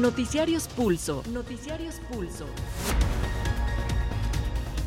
Noticiarios 0.00 0.68
Pulso. 0.68 1.22
Noticiarios 1.32 1.94
Pulso. 2.12 2.44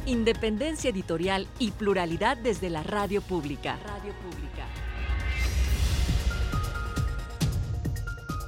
Independencia 0.06 0.92
editorial 0.92 1.48
y 1.58 1.72
pluralidad 1.72 2.38
desde 2.38 2.70
la 2.70 2.84
radio 2.84 3.24
pública. 3.24 3.80
Radio 3.88 4.14
pública. 4.14 4.68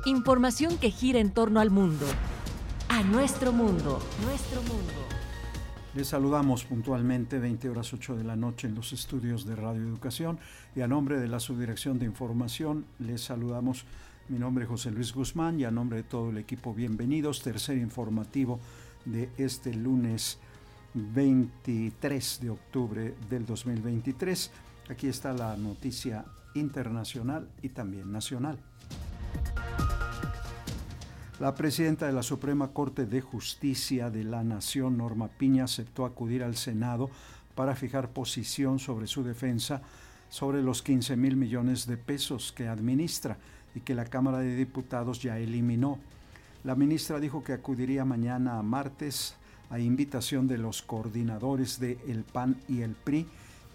Información 0.06 0.78
que 0.78 0.92
gira 0.92 1.20
en 1.20 1.32
torno 1.32 1.60
al 1.60 1.72
mundo. 1.72 2.06
A 2.90 3.02
nuestro 3.02 3.52
mundo. 3.52 4.00
Nuestro 4.24 4.62
mundo. 4.62 4.94
Les 5.96 6.08
saludamos 6.08 6.64
puntualmente 6.66 7.40
20 7.40 7.70
horas 7.70 7.92
8 7.92 8.18
de 8.18 8.24
la 8.24 8.36
noche 8.36 8.68
en 8.68 8.76
los 8.76 8.94
estudios 8.94 9.48
de 9.48 9.56
Radio 9.56 9.82
Educación 9.82 10.38
y 10.76 10.82
a 10.82 10.88
nombre 10.88 11.20
de 11.20 11.28
la 11.28 11.40
Subdirección 11.40 11.98
de 11.98 12.06
Información 12.06 12.86
les 13.00 13.22
saludamos 13.22 13.84
mi 14.30 14.40
nombre 14.40 14.64
es 14.64 14.70
José 14.70 14.92
Luis 14.92 15.14
Guzmán 15.14 15.60
y 15.60 15.66
a 15.66 15.72
nombre 15.72 15.98
de 15.98 16.04
todo 16.04 16.30
el 16.30 16.38
equipo 16.38 16.74
bienvenidos, 16.74 17.42
tercer 17.42 17.78
informativo 17.78 18.60
de 19.06 19.30
este 19.38 19.74
lunes 19.74 20.38
23 20.94 22.40
de 22.42 22.50
octubre 22.50 23.16
del 23.30 23.46
2023. 23.46 24.52
Aquí 24.90 25.08
está 25.08 25.34
la 25.34 25.58
noticia 25.58 26.26
internacional 26.56 27.50
y 27.62 27.70
también 27.70 28.12
nacional. 28.12 28.58
La 31.40 31.56
presidenta 31.56 32.06
de 32.06 32.14
la 32.14 32.24
Suprema 32.24 32.70
Corte 32.70 33.06
de 33.06 33.22
Justicia 33.22 34.10
de 34.10 34.24
la 34.24 34.44
Nación, 34.44 34.98
Norma 34.98 35.28
Piña, 35.28 35.64
aceptó 35.64 36.06
acudir 36.06 36.44
al 36.44 36.56
Senado 36.56 37.10
para 37.56 37.76
fijar 37.76 38.10
posición 38.12 38.80
sobre 38.80 39.08
su 39.08 39.24
defensa 39.24 39.82
sobre 40.32 40.64
los 40.64 40.82
15 40.82 41.18
mil 41.18 41.36
millones 41.36 41.86
de 41.86 41.98
pesos 41.98 42.54
que 42.54 42.68
administra 42.68 43.38
y 43.76 43.82
que 43.82 43.96
la 43.96 44.06
Cámara 44.06 44.40
de 44.40 44.56
Diputados 44.56 45.22
ya 45.22 45.38
eliminó. 45.38 46.00
La 46.64 46.76
ministra 46.76 47.20
dijo 47.20 47.44
que 47.44 47.54
acudiría 47.54 48.06
mañana 48.06 48.60
a 48.60 48.64
martes 48.64 49.36
a 49.70 49.80
invitación 49.80 50.48
de 50.48 50.58
los 50.58 50.82
coordinadores 50.82 51.80
de 51.80 51.98
el 52.08 52.24
PAN 52.24 52.58
y 52.68 52.82
el 52.82 52.92
PRI 52.92 53.26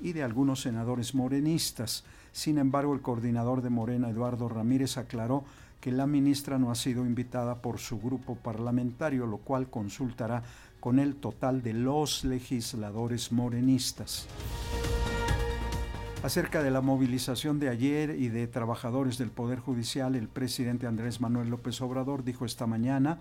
y 0.00 0.12
de 0.12 0.22
algunos 0.22 0.61
senadores 0.61 1.14
morenistas. 1.14 2.05
Sin 2.33 2.58
embargo, 2.58 2.94
el 2.94 3.00
coordinador 3.00 3.62
de 3.62 3.70
Morena, 3.70 4.11
Eduardo 4.11 4.48
Ramírez, 4.48 4.98
aclaró 4.98 5.44
que 5.80 5.91
la 5.91 6.06
ministra 6.06 6.58
no 6.58 6.70
ha 6.70 6.75
sido 6.75 7.06
invitada 7.06 7.62
por 7.62 7.78
su 7.78 7.98
grupo 7.98 8.36
parlamentario, 8.36 9.27
lo 9.27 9.38
cual 9.38 9.70
consultará 9.70 10.42
con 10.81 10.98
el 10.98 11.16
total 11.16 11.62
de 11.62 11.72
los 11.72 12.25
legisladores 12.25 13.33
morenistas. 13.33 14.27
Acerca 16.27 16.64
de 16.64 16.72
la 16.72 16.80
movilización 16.80 17.60
de 17.60 17.69
ayer 17.69 18.16
y 18.19 18.30
de 18.30 18.48
trabajadores 18.48 19.16
del 19.16 19.30
Poder 19.30 19.60
Judicial, 19.60 20.16
el 20.16 20.27
presidente 20.27 20.88
Andrés 20.88 21.20
Manuel 21.20 21.50
López 21.50 21.80
Obrador 21.80 22.24
dijo 22.24 22.44
esta 22.44 22.66
mañana 22.66 23.20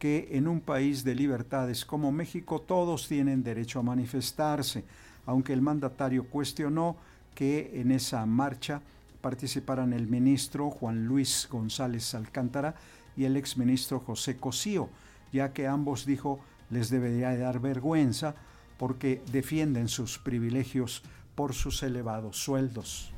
que 0.00 0.26
en 0.32 0.48
un 0.48 0.60
país 0.60 1.04
de 1.04 1.14
libertades 1.14 1.84
como 1.84 2.10
México 2.10 2.60
todos 2.60 3.06
tienen 3.06 3.44
derecho 3.44 3.78
a 3.78 3.84
manifestarse, 3.84 4.82
aunque 5.24 5.52
el 5.52 5.62
mandatario 5.62 6.24
cuestionó 6.24 6.96
que 7.36 7.80
en 7.80 7.92
esa 7.92 8.26
marcha 8.26 8.80
participaran 9.20 9.92
el 9.92 10.08
ministro 10.08 10.68
Juan 10.68 11.06
Luis 11.06 11.46
González 11.48 12.12
Alcántara 12.12 12.74
y 13.16 13.22
el 13.22 13.36
exministro 13.36 14.00
José 14.00 14.36
Cosío, 14.36 14.88
ya 15.32 15.52
que 15.52 15.68
ambos 15.68 16.06
dijo 16.06 16.40
les 16.70 16.90
debería 16.90 17.36
dar 17.36 17.60
vergüenza 17.60 18.34
porque 18.78 19.22
defienden 19.30 19.86
sus 19.86 20.18
privilegios 20.18 21.04
por 21.42 21.54
sus 21.54 21.82
elevados 21.82 22.36
sueldos. 22.36 23.10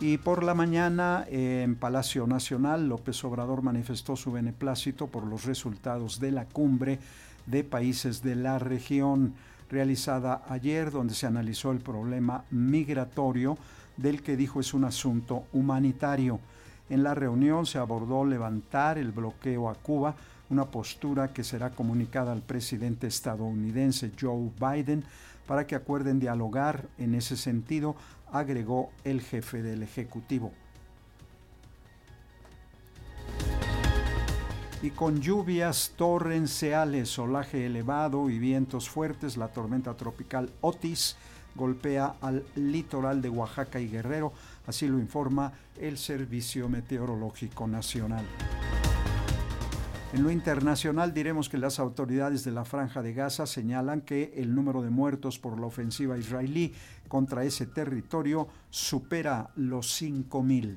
Y 0.00 0.18
por 0.18 0.42
la 0.42 0.52
mañana 0.52 1.24
en 1.28 1.76
Palacio 1.76 2.26
Nacional, 2.26 2.88
López 2.88 3.22
Obrador 3.22 3.62
manifestó 3.62 4.16
su 4.16 4.32
beneplácito 4.32 5.06
por 5.06 5.24
los 5.24 5.44
resultados 5.44 6.18
de 6.18 6.32
la 6.32 6.44
cumbre 6.44 6.98
de 7.46 7.62
países 7.62 8.20
de 8.20 8.34
la 8.34 8.58
región 8.58 9.34
realizada 9.70 10.42
ayer, 10.48 10.90
donde 10.90 11.14
se 11.14 11.28
analizó 11.28 11.70
el 11.70 11.78
problema 11.78 12.42
migratorio, 12.50 13.56
del 13.96 14.22
que 14.24 14.36
dijo 14.36 14.58
es 14.58 14.74
un 14.74 14.86
asunto 14.86 15.44
humanitario. 15.52 16.40
En 16.90 17.04
la 17.04 17.14
reunión 17.14 17.64
se 17.64 17.78
abordó 17.78 18.24
levantar 18.24 18.98
el 18.98 19.12
bloqueo 19.12 19.70
a 19.70 19.76
Cuba, 19.76 20.16
una 20.50 20.64
postura 20.64 21.32
que 21.32 21.44
será 21.44 21.70
comunicada 21.70 22.32
al 22.32 22.42
presidente 22.42 23.06
estadounidense 23.06 24.10
Joe 24.20 24.50
Biden 24.58 25.04
para 25.46 25.66
que 25.66 25.74
acuerden 25.74 26.20
dialogar 26.20 26.88
en 26.98 27.14
ese 27.14 27.36
sentido, 27.36 27.96
agregó 28.30 28.90
el 29.04 29.20
jefe 29.20 29.62
del 29.62 29.82
Ejecutivo. 29.82 30.52
Y 34.82 34.90
con 34.90 35.20
lluvias 35.20 35.94
torrenciales, 35.96 37.08
solaje 37.08 37.66
elevado 37.66 38.28
y 38.28 38.38
vientos 38.38 38.88
fuertes, 38.88 39.36
la 39.36 39.48
tormenta 39.48 39.94
tropical 39.94 40.50
Otis 40.60 41.16
golpea 41.56 42.16
al 42.20 42.44
litoral 42.54 43.22
de 43.22 43.30
Oaxaca 43.30 43.80
y 43.80 43.88
Guerrero, 43.88 44.32
así 44.66 44.86
lo 44.86 44.98
informa 44.98 45.52
el 45.80 45.98
Servicio 45.98 46.68
Meteorológico 46.68 47.66
Nacional. 47.66 48.24
En 50.16 50.22
lo 50.22 50.30
internacional 50.30 51.12
diremos 51.12 51.50
que 51.50 51.58
las 51.58 51.78
autoridades 51.78 52.42
de 52.42 52.50
la 52.50 52.64
franja 52.64 53.02
de 53.02 53.12
Gaza 53.12 53.44
señalan 53.44 54.00
que 54.00 54.32
el 54.36 54.54
número 54.54 54.80
de 54.80 54.88
muertos 54.88 55.38
por 55.38 55.60
la 55.60 55.66
ofensiva 55.66 56.16
israelí 56.16 56.72
contra 57.06 57.44
ese 57.44 57.66
territorio 57.66 58.48
supera 58.70 59.50
los 59.56 60.00
5.000. 60.00 60.76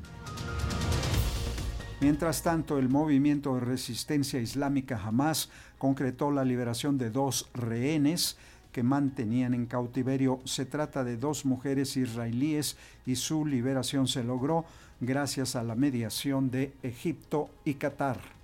Mientras 2.02 2.44
tanto, 2.44 2.78
el 2.80 2.90
movimiento 2.90 3.56
de 3.56 3.62
resistencia 3.62 4.42
islámica 4.42 5.02
Hamas 5.02 5.50
concretó 5.78 6.32
la 6.32 6.44
liberación 6.44 6.98
de 6.98 7.10
dos 7.10 7.50
rehenes 7.54 8.36
que 8.74 8.84
mantenían 8.84 9.54
en 9.54 9.68
cautiverio. 9.68 10.42
Se 10.44 10.66
trata 10.66 11.06
de 11.06 11.16
dos 11.16 11.46
mujeres 11.46 11.96
israelíes 11.96 12.76
y 13.06 13.16
su 13.16 13.46
liberación 13.46 14.10
se 14.10 14.22
logró 14.22 14.66
gracias 15.00 15.56
a 15.56 15.64
la 15.64 15.76
mediación 15.76 16.52
de 16.52 16.74
Egipto 16.84 17.50
y 17.64 17.76
Qatar. 17.76 18.39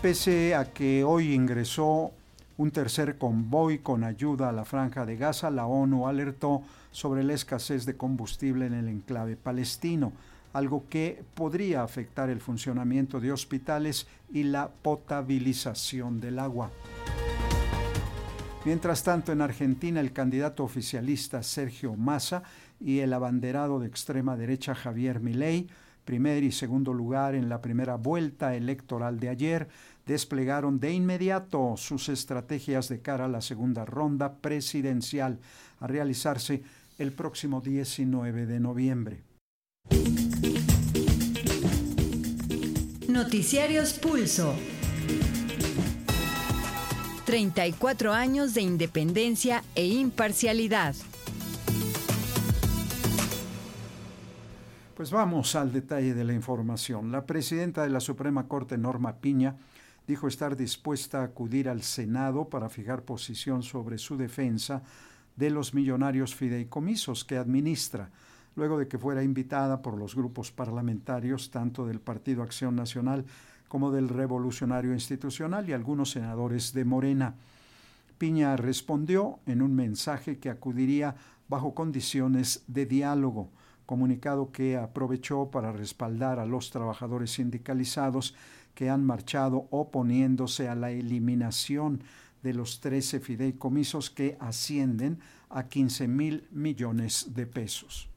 Pese 0.00 0.54
a 0.54 0.64
que 0.72 1.04
hoy 1.04 1.32
ingresó 1.32 2.12
un 2.56 2.70
tercer 2.70 3.18
convoy 3.18 3.78
con 3.78 4.02
ayuda 4.04 4.48
a 4.48 4.52
la 4.52 4.64
franja 4.64 5.06
de 5.06 5.16
Gaza, 5.16 5.50
la 5.50 5.66
ONU 5.66 6.08
alertó 6.08 6.62
sobre 6.90 7.22
la 7.22 7.34
escasez 7.34 7.86
de 7.86 7.96
combustible 7.96 8.66
en 8.66 8.74
el 8.74 8.88
enclave 8.88 9.36
palestino, 9.36 10.12
algo 10.52 10.84
que 10.88 11.22
podría 11.34 11.82
afectar 11.82 12.30
el 12.30 12.40
funcionamiento 12.40 13.20
de 13.20 13.32
hospitales 13.32 14.06
y 14.32 14.42
la 14.42 14.68
potabilización 14.68 16.20
del 16.20 16.40
agua. 16.40 16.70
Mientras 18.64 19.02
tanto, 19.02 19.32
en 19.32 19.40
Argentina, 19.40 20.00
el 20.00 20.12
candidato 20.12 20.64
oficialista 20.64 21.42
Sergio 21.42 21.94
Massa 21.94 22.42
y 22.80 23.00
el 23.00 23.12
abanderado 23.12 23.80
de 23.80 23.86
extrema 23.86 24.36
derecha 24.36 24.74
Javier 24.74 25.20
Milei 25.20 25.68
primer 26.04 26.42
y 26.42 26.52
segundo 26.52 26.92
lugar 26.92 27.34
en 27.34 27.48
la 27.48 27.60
primera 27.60 27.96
vuelta 27.96 28.54
electoral 28.54 29.20
de 29.20 29.28
ayer, 29.28 29.68
desplegaron 30.06 30.80
de 30.80 30.92
inmediato 30.92 31.76
sus 31.76 32.08
estrategias 32.08 32.88
de 32.88 33.00
cara 33.00 33.26
a 33.26 33.28
la 33.28 33.40
segunda 33.40 33.84
ronda 33.84 34.34
presidencial 34.34 35.38
a 35.80 35.86
realizarse 35.86 36.62
el 36.98 37.12
próximo 37.12 37.60
19 37.60 38.46
de 38.46 38.60
noviembre. 38.60 39.22
Noticiarios 43.08 43.92
Pulso. 43.94 44.54
34 47.26 48.12
años 48.12 48.54
de 48.54 48.62
independencia 48.62 49.62
e 49.74 49.86
imparcialidad. 49.86 50.94
Pues 55.02 55.10
vamos 55.10 55.56
al 55.56 55.72
detalle 55.72 56.14
de 56.14 56.22
la 56.22 56.32
información. 56.32 57.10
La 57.10 57.26
presidenta 57.26 57.82
de 57.82 57.90
la 57.90 57.98
Suprema 57.98 58.46
Corte, 58.46 58.78
Norma 58.78 59.16
Piña, 59.16 59.56
dijo 60.06 60.28
estar 60.28 60.56
dispuesta 60.56 61.18
a 61.18 61.24
acudir 61.24 61.68
al 61.68 61.82
Senado 61.82 62.48
para 62.48 62.68
fijar 62.68 63.02
posición 63.02 63.64
sobre 63.64 63.98
su 63.98 64.16
defensa 64.16 64.84
de 65.34 65.50
los 65.50 65.74
millonarios 65.74 66.36
fideicomisos 66.36 67.24
que 67.24 67.36
administra, 67.36 68.10
luego 68.54 68.78
de 68.78 68.86
que 68.86 68.96
fuera 68.96 69.24
invitada 69.24 69.82
por 69.82 69.98
los 69.98 70.14
grupos 70.14 70.52
parlamentarios 70.52 71.50
tanto 71.50 71.84
del 71.84 71.98
Partido 71.98 72.44
Acción 72.44 72.76
Nacional 72.76 73.24
como 73.66 73.90
del 73.90 74.08
Revolucionario 74.08 74.92
Institucional 74.92 75.68
y 75.68 75.72
algunos 75.72 76.12
senadores 76.12 76.72
de 76.74 76.84
Morena. 76.84 77.34
Piña 78.18 78.56
respondió 78.56 79.40
en 79.46 79.62
un 79.62 79.74
mensaje 79.74 80.38
que 80.38 80.48
acudiría 80.48 81.16
bajo 81.48 81.74
condiciones 81.74 82.62
de 82.68 82.86
diálogo 82.86 83.50
comunicado 83.92 84.52
que 84.52 84.78
aprovechó 84.78 85.50
para 85.50 85.70
respaldar 85.70 86.38
a 86.38 86.46
los 86.46 86.70
trabajadores 86.70 87.32
sindicalizados 87.32 88.34
que 88.74 88.88
han 88.88 89.04
marchado 89.04 89.66
oponiéndose 89.68 90.66
a 90.66 90.74
la 90.74 90.90
eliminación 90.90 92.02
de 92.42 92.54
los 92.54 92.80
13 92.80 93.20
fideicomisos 93.20 94.08
que 94.08 94.38
ascienden 94.40 95.20
a 95.50 95.68
15 95.68 96.08
mil 96.08 96.48
millones 96.50 97.34
de 97.34 97.46
pesos. 97.46 98.08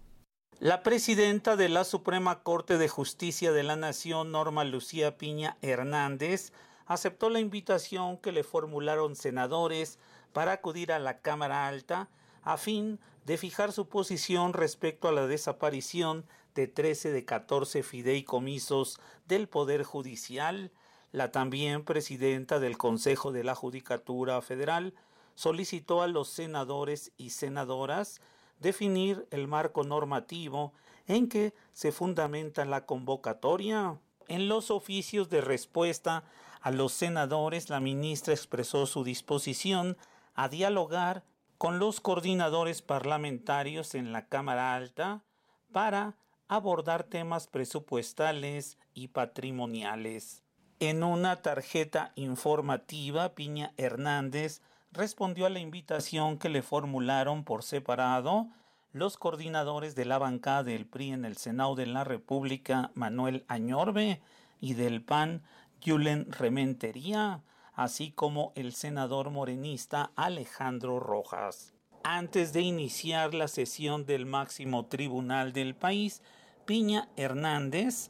La 0.62 0.82
presidenta 0.82 1.58
de 1.58 1.68
la 1.68 1.84
Suprema 1.84 2.42
Corte 2.42 2.78
de 2.78 2.88
Justicia 2.88 3.52
de 3.52 3.64
la 3.64 3.76
Nación, 3.76 4.32
Norma 4.32 4.64
Lucía 4.64 5.18
Piña 5.18 5.58
Hernández, 5.62 6.54
aceptó 6.86 7.30
la 7.30 7.42
invitación 7.42 8.16
que 8.16 8.32
le 8.32 8.46
formularon 8.46 9.18
senadores 9.18 10.00
para 10.32 10.54
acudir 10.54 10.94
a 10.94 11.00
la 11.00 11.20
Cámara 11.20 11.68
Alta 11.68 12.08
a 12.44 12.56
fin 12.56 12.98
de 13.26 13.38
fijar 13.38 13.72
su 13.72 13.90
posición 13.90 14.54
respecto 14.54 15.08
a 15.08 15.12
la 15.12 15.28
desaparición 15.28 16.26
de 16.54 16.68
13 16.68 17.12
de 17.12 17.26
14 17.26 17.84
fideicomisos 17.84 19.00
del 19.28 19.50
Poder 19.50 19.84
Judicial. 19.84 20.72
La 21.12 21.32
también 21.32 21.84
presidenta 21.84 22.60
del 22.60 22.78
Consejo 22.78 23.32
de 23.32 23.44
la 23.44 23.56
Judicatura 23.56 24.42
Federal 24.42 24.94
solicitó 25.34 26.02
a 26.02 26.08
los 26.08 26.30
senadores 26.30 27.12
y 27.18 27.32
senadoras 27.32 28.22
definir 28.60 29.28
el 29.32 29.48
marco 29.48 29.84
normativo 29.84 30.74
en 31.08 31.28
que 31.28 31.54
se 31.74 31.92
fundamenta 31.92 32.64
la 32.66 32.86
convocatoria. 32.86 34.00
En 34.28 34.48
los 34.48 34.72
oficios 34.72 35.30
de 35.30 35.42
respuesta 35.42 36.24
a 36.62 36.72
los 36.72 36.94
senadores, 36.94 37.70
la 37.70 37.80
ministra 37.80 38.34
expresó 38.34 38.86
su 38.86 39.04
disposición 39.04 39.98
a 40.36 40.48
dialogar 40.50 41.24
con 41.58 41.80
los 41.80 42.02
coordinadores 42.02 42.82
parlamentarios 42.82 43.96
en 43.96 44.12
la 44.12 44.28
Cámara 44.28 44.76
Alta 44.76 45.24
para 45.72 46.16
abordar 46.48 47.04
temas 47.04 47.48
presupuestales 47.48 48.78
y 48.94 49.10
patrimoniales. 49.10 50.44
En 50.80 51.04
una 51.04 51.38
tarjeta 51.38 52.12
informativa, 52.16 53.34
Piña 53.36 53.74
Hernández 53.78 54.62
respondió 54.92 55.46
a 55.46 55.50
la 55.50 55.60
invitación 55.60 56.38
que 56.38 56.50
le 56.50 56.62
formularon 56.62 57.44
por 57.44 57.64
separado 57.64 58.48
los 58.92 59.18
coordinadores 59.18 59.96
de 59.96 60.06
la 60.06 60.18
bancada 60.18 60.64
del 60.64 60.86
PRI 60.86 61.12
en 61.12 61.26
el 61.26 61.38
Senado 61.38 61.76
de 61.76 61.86
la 61.86 62.04
República, 62.04 62.92
Manuel 62.94 63.44
Añorbe, 63.48 64.22
y 64.62 64.74
del 64.74 65.02
PAN, 65.02 65.44
Yulen 65.82 66.32
Rementería, 66.32 67.42
así 67.76 68.12
como 68.12 68.52
el 68.56 68.74
senador 68.74 69.30
morenista 69.30 70.12
Alejandro 70.16 71.00
Rojas. 71.00 71.74
Antes 72.04 72.54
de 72.54 72.62
iniciar 72.62 73.34
la 73.34 73.48
sesión 73.48 74.06
del 74.06 74.26
máximo 74.26 74.86
tribunal 74.86 75.54
del 75.54 75.76
país, 75.76 76.22
Piña 76.66 77.10
Hernández 77.16 78.10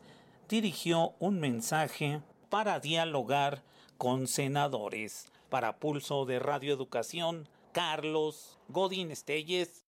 dirigió 0.49 1.13
un 1.19 1.39
mensaje 1.39 2.21
para 2.49 2.79
dialogar 2.79 3.63
con 3.97 4.27
senadores. 4.27 5.31
Para 5.49 5.77
Pulso 5.77 6.25
de 6.25 6.39
Radio 6.39 6.73
Educación, 6.73 7.47
Carlos 7.71 8.59
Godín 8.67 9.11
Estelles. 9.11 9.85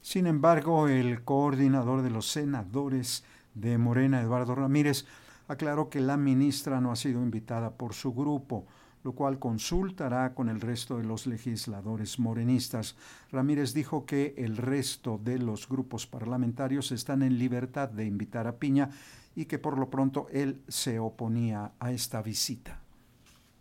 Sin 0.00 0.26
embargo, 0.26 0.88
el 0.88 1.24
coordinador 1.24 2.02
de 2.02 2.10
los 2.10 2.26
senadores 2.26 3.24
de 3.54 3.78
Morena, 3.78 4.20
Eduardo 4.20 4.54
Ramírez, 4.54 5.06
aclaró 5.48 5.90
que 5.90 6.00
la 6.00 6.16
ministra 6.16 6.80
no 6.80 6.92
ha 6.92 6.96
sido 6.96 7.22
invitada 7.22 7.70
por 7.70 7.94
su 7.94 8.14
grupo, 8.14 8.66
lo 9.02 9.12
cual 9.12 9.38
consultará 9.38 10.34
con 10.34 10.48
el 10.48 10.60
resto 10.60 10.98
de 10.98 11.04
los 11.04 11.26
legisladores 11.26 12.18
morenistas. 12.18 12.96
Ramírez 13.32 13.72
dijo 13.72 14.06
que 14.06 14.34
el 14.36 14.56
resto 14.56 15.18
de 15.22 15.38
los 15.38 15.68
grupos 15.68 16.06
parlamentarios 16.06 16.92
están 16.92 17.22
en 17.22 17.38
libertad 17.38 17.88
de 17.88 18.04
invitar 18.04 18.46
a 18.46 18.56
Piña 18.56 18.90
y 19.34 19.46
que 19.46 19.58
por 19.58 19.78
lo 19.78 19.88
pronto 19.88 20.26
él 20.30 20.62
se 20.68 20.98
oponía 20.98 21.72
a 21.78 21.92
esta 21.92 22.22
visita. 22.22 22.80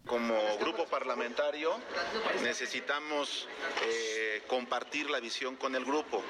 Como 0.06 0.34
grupo 0.60 0.86
parlamentario 0.90 1.72
necesitamos 2.42 3.48
eh, 3.86 4.17
compartir 4.42 5.10
la 5.10 5.20
visión 5.20 5.56
con 5.56 5.76
el 5.76 5.86
grupo. 5.86 6.24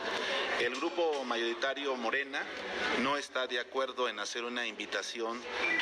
El 0.59 0.75
grupo 0.75 1.24
mayoritario 1.25 1.95
Morena 1.95 2.42
no 3.00 3.18
está 3.18 3.48
de 3.48 3.59
acuerdo 3.59 4.09
en 4.09 4.19
hacer 4.19 4.44
una 4.44 4.65
invitación 4.65 5.42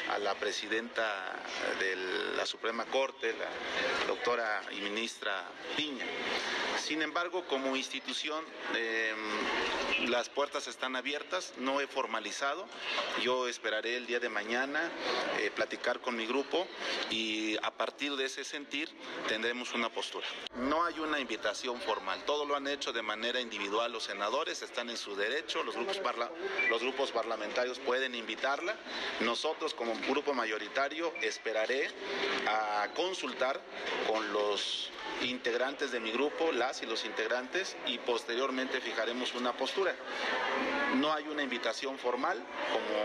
a 0.10 0.20
la 0.20 0.36
presidenta 0.36 1.34
de 1.80 1.96
la 2.36 2.46
Suprema 2.46 2.86
Corte, 2.86 3.34
la 3.34 4.08
doctora 4.08 4.62
y 4.72 4.82
ministra 4.82 5.46
Piña. 5.78 6.06
Sin 6.84 7.02
embargo, 7.02 7.46
como 7.48 7.76
institución, 7.76 8.44
em, 8.76 9.18
las 10.04 10.30
puertas 10.30 10.68
están 10.68 10.96
abiertas, 10.96 11.54
no 11.58 11.82
he 11.82 11.88
formalizado. 11.88 12.66
Yo 13.22 13.48
esperaré 13.48 13.98
el 13.98 14.06
día 14.06 14.20
de 14.20 14.30
mañana 14.30 14.92
eh, 15.40 15.52
platicar 15.56 16.00
con 16.02 16.16
mi 16.16 16.26
grupo 16.26 16.68
y 17.10 17.58
a 17.64 17.72
partir 17.72 18.16
de 18.16 18.26
ese 18.26 18.44
sentir 18.44 18.90
tendremos 19.28 19.74
una 19.74 19.90
postura. 19.90 20.26
No 20.56 20.84
hay 20.86 21.00
una 21.00 21.20
invitación 21.20 21.80
formal, 21.82 22.24
todo 22.26 22.46
lo 22.46 22.56
han 22.56 22.68
hecho 22.68 22.94
de 22.94 23.02
manera 23.02 23.40
individual 23.40 23.92
los 23.92 24.04
senadores, 24.04 24.62
están 24.62 24.90
en 24.90 24.98
su 24.98 25.16
derecho, 25.16 25.64
los 25.64 25.76
grupos, 25.76 26.02
los 26.70 26.82
grupos 26.82 27.12
parlamentarios 27.12 27.80
pueden 27.80 28.16
invitarla. 28.16 28.76
Nosotros 29.22 29.74
como 29.74 29.94
grupo 30.08 30.34
mayoritario 30.34 31.14
esperaré 31.22 31.90
a 32.48 32.90
consultar 32.96 33.62
con 34.08 34.34
los 34.34 34.90
integrantes 35.24 35.92
de 35.92 36.00
mi 36.00 36.12
grupo, 36.12 36.52
las 36.52 36.82
y 36.82 36.86
los 36.86 37.06
integrantes, 37.06 37.76
y 37.88 37.98
posteriormente 38.00 38.82
fijaremos 38.82 39.34
una 39.34 39.54
postura. 39.54 39.85
No 41.00 41.14
hay 41.14 41.26
una 41.28 41.44
invitación 41.44 41.98
formal 41.98 42.38
como 42.72 43.00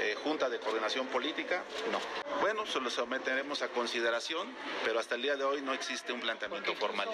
eh, 0.00 0.14
Junta 0.24 0.48
de 0.48 0.58
Coordinación 0.58 1.06
Política, 1.08 1.62
no. 1.92 1.98
Bueno, 2.40 2.64
se 2.66 2.80
lo 2.80 2.88
someteremos 2.88 3.62
a 3.62 3.68
consideración, 3.68 4.46
pero 4.84 5.00
hasta 5.00 5.16
el 5.16 5.22
día 5.22 5.36
de 5.36 5.44
hoy 5.44 5.60
no 5.60 5.74
existe 5.74 6.12
un 6.12 6.20
planteamiento 6.20 6.74
formal. 6.74 7.08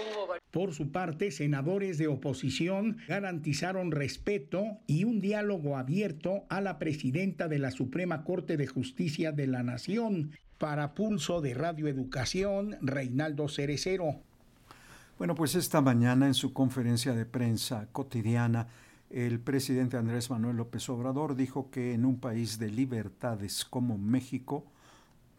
Por 0.51 0.75
su 0.75 0.93
parte, 0.93 1.31
senadores 1.31 1.99
de 1.99 2.09
oposición 2.09 2.99
garantizaron 3.09 3.91
respeto 3.91 4.65
y 4.87 5.05
un 5.05 5.21
diálogo 5.21 5.77
abierto 5.77 6.45
a 6.51 6.61
la 6.61 6.79
presidenta 6.79 7.49
de 7.49 7.59
la 7.59 7.71
Suprema 7.71 8.23
Corte 8.23 8.57
de 8.57 8.67
Justicia 8.67 9.33
de 9.33 9.47
la 9.47 9.63
Nación, 9.63 10.39
para 10.59 10.95
Pulso 10.95 11.41
de 11.41 11.55
Radio 11.55 11.89
Educación, 11.89 12.79
Reinaldo 12.81 13.49
Cerecero. 13.49 14.21
Bueno, 15.17 15.37
pues 15.37 15.55
esta 15.55 15.81
mañana 15.81 16.27
en 16.27 16.35
su 16.35 16.53
conferencia 16.53 17.15
de 17.15 17.25
prensa 17.25 17.87
cotidiana, 17.93 18.67
el 19.11 19.39
presidente 19.39 19.97
Andrés 19.97 20.29
Manuel 20.29 20.57
López 20.57 20.89
Obrador 20.89 21.37
dijo 21.37 21.71
que 21.71 21.95
en 21.95 22.05
un 22.05 22.19
país 22.19 22.59
de 22.59 22.69
libertades 22.69 23.65
como 23.65 23.97
México, 23.97 24.65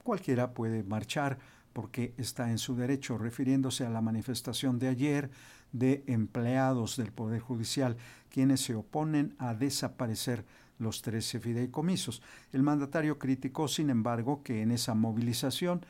cualquiera 0.01 0.53
puede 0.53 0.83
marchar 0.83 1.39
porque 1.73 2.13
está 2.17 2.51
en 2.51 2.57
su 2.57 2.77
derecho, 2.77 3.17
refiriéndose 3.17 3.85
a 3.85 3.89
la 3.89 3.99
manifestación 3.99 4.79
de 4.79 4.87
ayer 4.87 5.29
de 5.73 6.05
empleados 6.07 6.95
del 6.95 7.11
Poder 7.11 7.41
Judicial, 7.41 7.97
quienes 8.29 8.61
se 8.61 8.75
oponen 8.75 9.35
a 9.39 9.55
desaparecer 9.55 10.45
los 10.79 11.01
13 11.01 11.41
fideicomisos. 11.41 12.21
El 12.53 12.63
mandatario 12.63 13.19
criticó, 13.19 13.67
sin 13.67 13.89
embargo, 13.89 14.41
que 14.41 14.61
en 14.61 14.71
esa 14.71 14.93
movilización 14.93 15.85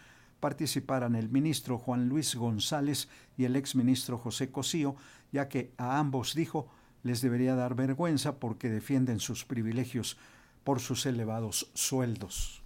participaran 0.46 1.16
el 1.16 1.30
ministro 1.30 1.80
Juan 1.80 2.08
Luis 2.08 2.36
González 2.36 3.08
y 3.36 3.46
el 3.46 3.56
exministro 3.56 4.20
José 4.20 4.52
Cosío, 4.52 4.96
ya 5.32 5.50
que 5.50 5.74
a 5.76 5.98
ambos 5.98 6.36
dijo 6.36 6.70
les 7.02 7.22
debería 7.22 7.56
dar 7.56 7.74
vergüenza 7.74 8.40
porque 8.40 8.70
defienden 8.70 9.20
sus 9.20 9.44
privilegios 9.44 10.20
por 10.64 10.82
sus 10.82 11.08
elevados 11.08 11.72
sueldos. 11.74 12.62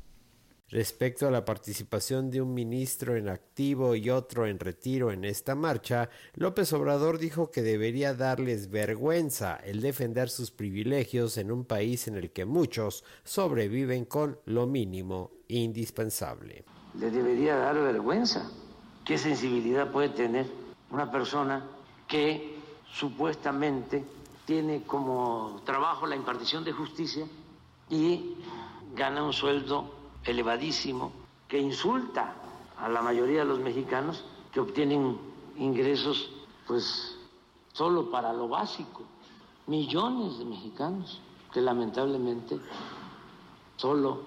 Respecto 0.68 1.26
a 1.26 1.32
la 1.32 1.46
participación 1.46 2.30
de 2.30 2.42
un 2.42 2.54
ministro 2.54 3.16
en 3.16 3.30
activo 3.30 3.96
y 3.96 4.10
otro 4.10 4.46
en 4.46 4.60
retiro 4.60 5.14
en 5.14 5.24
esta 5.24 5.56
marcha, 5.56 6.10
López 6.34 6.74
Obrador 6.74 7.18
dijo 7.18 7.50
que 7.50 7.62
debería 7.62 8.14
darles 8.14 8.70
vergüenza 8.70 9.56
el 9.56 9.80
defender 9.80 10.30
sus 10.30 10.52
privilegios 10.52 11.38
en 11.38 11.50
un 11.50 11.64
país 11.64 12.10
en 12.10 12.18
el 12.18 12.32
que 12.32 12.44
muchos 12.44 13.06
sobreviven 13.24 14.04
con 14.04 14.38
lo 14.44 14.68
mínimo 14.68 15.32
indispensable. 15.48 16.66
Le 16.96 17.12
debería 17.12 17.56
dar 17.56 17.76
vergüenza. 17.76 18.50
¿Qué 19.06 19.18
sensibilidad 19.18 19.92
puede 19.92 20.10
tener 20.10 20.50
una 20.92 21.12
persona 21.12 21.64
que 22.08 22.60
supuestamente 22.92 24.06
tiene 24.46 24.84
como 24.84 25.62
trabajo 25.64 26.08
la 26.08 26.16
impartición 26.16 26.64
de 26.64 26.72
justicia 26.72 27.26
y 27.90 28.36
gana 28.96 29.24
un 29.24 29.34
sueldo 29.34 29.86
elevadísimo 30.24 31.12
que 31.48 31.60
insulta 31.60 32.34
a 32.78 32.90
la 32.90 33.02
mayoría 33.02 33.40
de 33.40 33.46
los 33.46 33.60
mexicanos 33.60 34.24
que 34.52 34.60
obtienen 34.60 35.18
ingresos 35.58 36.32
pues 36.68 37.18
solo 37.74 38.10
para 38.10 38.34
lo 38.34 38.48
básico. 38.48 39.04
Millones 39.68 40.40
de 40.40 40.46
mexicanos 40.46 41.22
que 41.54 41.62
lamentablemente 41.62 42.60
solo 43.78 44.22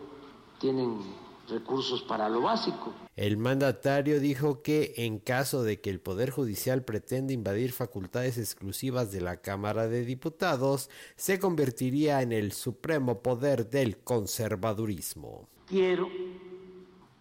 tienen 0.59 1.00
recursos 1.49 2.02
para 2.02 2.28
lo 2.28 2.42
básico. 2.42 2.92
El 3.16 3.37
mandatario 3.37 4.20
dijo 4.20 4.62
que 4.62 4.94
en 4.96 5.18
caso 5.18 5.62
de 5.62 5.80
que 5.80 5.90
el 5.90 6.00
Poder 6.00 6.30
Judicial 6.30 6.82
pretenda 6.82 7.32
invadir 7.32 7.72
facultades 7.72 8.38
exclusivas 8.38 9.12
de 9.12 9.20
la 9.20 9.37
Cámara 9.38 9.87
de 9.87 10.04
Diputados, 10.04 10.88
se 11.16 11.38
convertiría 11.38 12.22
en 12.22 12.32
el 12.32 12.52
supremo 12.52 13.22
poder 13.22 13.68
del 13.68 13.99
conservadurismo. 13.99 15.49
Quiero 15.66 16.08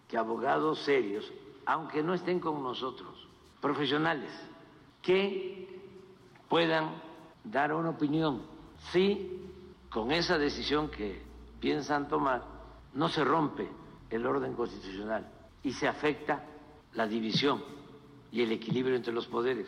que 0.08 0.16
abogados 0.16 0.82
serios, 0.84 1.30
aunque 1.66 2.02
no 2.02 2.14
estén 2.14 2.40
con 2.40 2.62
nosotros, 2.62 3.28
profesionales, 3.60 4.30
que 5.02 5.80
puedan 6.48 7.02
dar 7.44 7.72
una 7.72 7.90
opinión 7.90 8.42
si 8.92 9.48
con 9.90 10.10
esa 10.10 10.38
decisión 10.38 10.90
que 10.90 11.22
piensan 11.60 12.08
tomar 12.08 12.44
no 12.94 13.08
se 13.08 13.24
rompe 13.24 13.68
el 14.12 14.26
orden 14.26 14.54
constitucional 14.54 15.26
y 15.62 15.72
se 15.72 15.88
afecta 15.88 16.44
la 16.92 17.06
división 17.06 17.62
y 18.30 18.42
el 18.42 18.52
equilibrio 18.52 18.94
entre 18.94 19.12
los 19.12 19.26
poderes, 19.26 19.66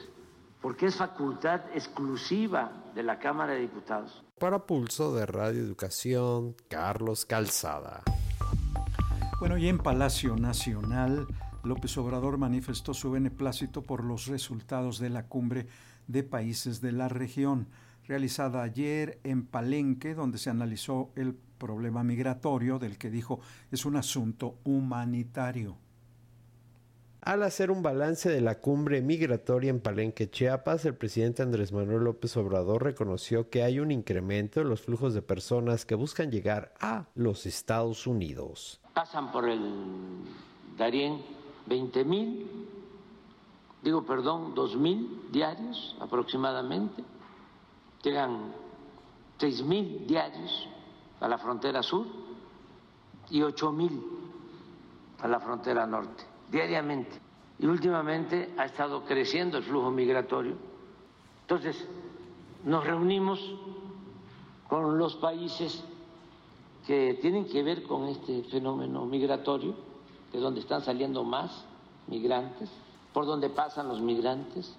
porque 0.60 0.86
es 0.86 0.96
facultad 0.96 1.62
exclusiva 1.74 2.84
de 2.94 3.02
la 3.02 3.18
Cámara 3.18 3.54
de 3.54 3.60
Diputados. 3.60 4.22
Para 4.38 4.66
Pulso 4.66 5.14
de 5.14 5.26
Radio 5.26 5.60
Educación, 5.60 6.54
Carlos 6.68 7.24
Calzada. 7.24 8.02
Bueno, 9.40 9.58
y 9.58 9.68
en 9.68 9.78
Palacio 9.78 10.36
Nacional, 10.36 11.26
López 11.64 11.96
Obrador 11.98 12.38
manifestó 12.38 12.94
su 12.94 13.10
beneplácito 13.10 13.82
por 13.82 14.04
los 14.04 14.26
resultados 14.26 14.98
de 14.98 15.10
la 15.10 15.28
cumbre 15.28 15.66
de 16.06 16.22
países 16.22 16.80
de 16.80 16.92
la 16.92 17.08
región, 17.08 17.68
realizada 18.06 18.62
ayer 18.62 19.18
en 19.24 19.46
Palenque, 19.46 20.14
donde 20.14 20.38
se 20.38 20.50
analizó 20.50 21.10
el 21.16 21.34
problema 21.34 22.04
migratorio, 22.04 22.78
del 22.78 22.98
que 22.98 23.10
dijo 23.10 23.40
es 23.70 23.84
un 23.84 23.96
asunto 23.96 24.58
humanitario. 24.64 25.78
Al 27.24 27.42
hacer 27.42 27.70
un 27.70 27.82
balance 27.82 28.28
de 28.28 28.42
la 28.42 28.60
cumbre 28.60 29.00
migratoria 29.00 29.70
en 29.70 29.80
Palenque, 29.80 30.28
Chiapas, 30.28 30.84
el 30.84 30.94
presidente 30.94 31.42
Andrés 31.42 31.72
Manuel 31.72 32.04
López 32.04 32.36
Obrador 32.36 32.84
reconoció 32.84 33.48
que 33.48 33.62
hay 33.62 33.80
un 33.80 33.90
incremento 33.90 34.60
en 34.60 34.68
los 34.68 34.82
flujos 34.82 35.14
de 35.14 35.22
personas 35.22 35.86
que 35.86 35.94
buscan 35.94 36.30
llegar 36.30 36.74
a 36.80 37.06
los 37.14 37.46
Estados 37.46 38.06
Unidos. 38.06 38.78
Pasan 38.92 39.32
por 39.32 39.48
el 39.48 39.58
Darién 40.76 41.22
20 41.64 42.04
mil, 42.04 42.46
digo 43.82 44.04
perdón, 44.04 44.54
2 44.54 44.76
mil 44.76 45.22
diarios 45.32 45.96
aproximadamente. 46.00 47.02
Llegan 48.04 48.52
6 49.38 49.62
mil 49.62 50.06
diarios 50.06 50.68
a 51.20 51.26
la 51.26 51.38
frontera 51.38 51.82
sur 51.82 52.06
y 53.30 53.40
8 53.42 53.72
mil 53.72 54.04
a 55.20 55.26
la 55.26 55.40
frontera 55.40 55.86
norte 55.86 56.24
diariamente. 56.50 57.18
Y 57.58 57.66
últimamente 57.66 58.54
ha 58.58 58.66
estado 58.66 59.04
creciendo 59.04 59.58
el 59.58 59.64
flujo 59.64 59.90
migratorio. 59.90 60.54
Entonces, 61.42 61.88
nos 62.64 62.84
reunimos 62.84 63.40
con 64.68 64.98
los 64.98 65.16
países 65.16 65.82
que 66.86 67.14
tienen 67.22 67.46
que 67.46 67.62
ver 67.62 67.84
con 67.84 68.08
este 68.08 68.42
fenómeno 68.44 69.06
migratorio, 69.06 69.74
de 70.32 70.38
donde 70.38 70.60
están 70.60 70.82
saliendo 70.82 71.24
más 71.24 71.64
migrantes, 72.06 72.70
por 73.12 73.24
donde 73.24 73.48
pasan 73.48 73.88
los 73.88 74.00
migrantes, 74.00 74.76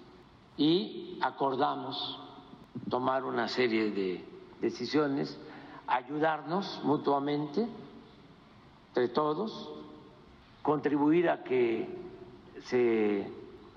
y 0.57 1.17
acordamos 1.21 2.19
tomar 2.89 3.23
una 3.23 3.47
serie 3.47 3.91
de 3.91 4.23
decisiones, 4.61 5.37
ayudarnos 5.87 6.81
mutuamente, 6.83 7.67
entre 8.89 9.09
todos, 9.09 9.71
contribuir 10.61 11.29
a 11.29 11.43
que 11.43 11.87
se 12.65 13.27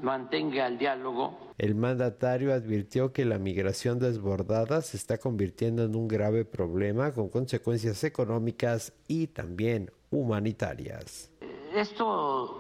mantenga 0.00 0.66
el 0.66 0.78
diálogo. 0.78 1.38
El 1.58 1.74
mandatario 1.74 2.54
advirtió 2.54 3.12
que 3.12 3.24
la 3.24 3.38
migración 3.38 3.98
desbordada 3.98 4.80
se 4.80 4.96
está 4.96 5.18
convirtiendo 5.18 5.82
en 5.82 5.96
un 5.96 6.06
grave 6.06 6.44
problema 6.44 7.12
con 7.12 7.28
consecuencias 7.28 8.04
económicas 8.04 8.92
y 9.08 9.26
también 9.28 9.90
humanitarias. 10.10 11.30
Esto 11.74 12.58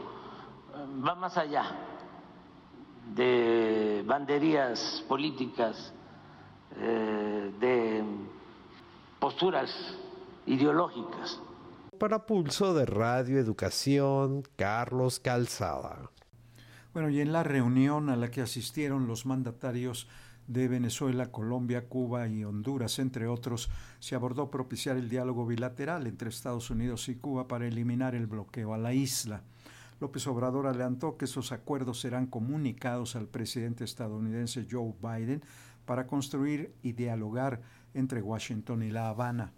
eh, 0.74 1.02
va 1.06 1.14
más 1.14 1.38
allá 1.38 1.64
de 3.14 4.02
banderías 4.04 5.04
políticas, 5.08 5.94
eh, 6.80 7.52
de 7.60 8.02
posturas 9.18 9.70
ideológicas. 10.46 11.40
Para 11.98 12.26
Pulso 12.26 12.74
de 12.74 12.86
Radio 12.86 13.38
Educación, 13.38 14.42
Carlos 14.56 15.20
Calzada. 15.20 16.10
Bueno, 16.92 17.10
y 17.10 17.20
en 17.20 17.32
la 17.32 17.42
reunión 17.42 18.08
a 18.08 18.16
la 18.16 18.30
que 18.30 18.40
asistieron 18.40 19.06
los 19.06 19.26
mandatarios 19.26 20.08
de 20.46 20.66
Venezuela, 20.66 21.30
Colombia, 21.30 21.88
Cuba 21.88 22.26
y 22.26 22.44
Honduras, 22.44 22.98
entre 22.98 23.26
otros, 23.26 23.70
se 23.98 24.14
abordó 24.14 24.50
propiciar 24.50 24.96
el 24.96 25.08
diálogo 25.08 25.46
bilateral 25.46 26.06
entre 26.06 26.30
Estados 26.30 26.70
Unidos 26.70 27.08
y 27.08 27.16
Cuba 27.16 27.46
para 27.46 27.66
eliminar 27.66 28.14
el 28.14 28.26
bloqueo 28.26 28.72
a 28.72 28.78
la 28.78 28.94
isla. 28.94 29.42
López 30.00 30.26
Obrador 30.26 30.66
adelantó 30.66 31.16
que 31.16 31.26
esos 31.26 31.52
acuerdos 31.52 32.00
serán 32.00 32.26
comunicados 32.26 33.16
al 33.16 33.26
presidente 33.26 33.84
estadounidense 33.84 34.66
Joe 34.70 34.94
Biden 35.02 35.42
para 35.88 36.06
construir 36.06 36.74
y 36.82 36.92
dialogar 36.92 37.62
entre 37.94 38.20
Washington 38.20 38.82
y 38.82 38.90
La 38.90 39.08
Habana. 39.08 39.54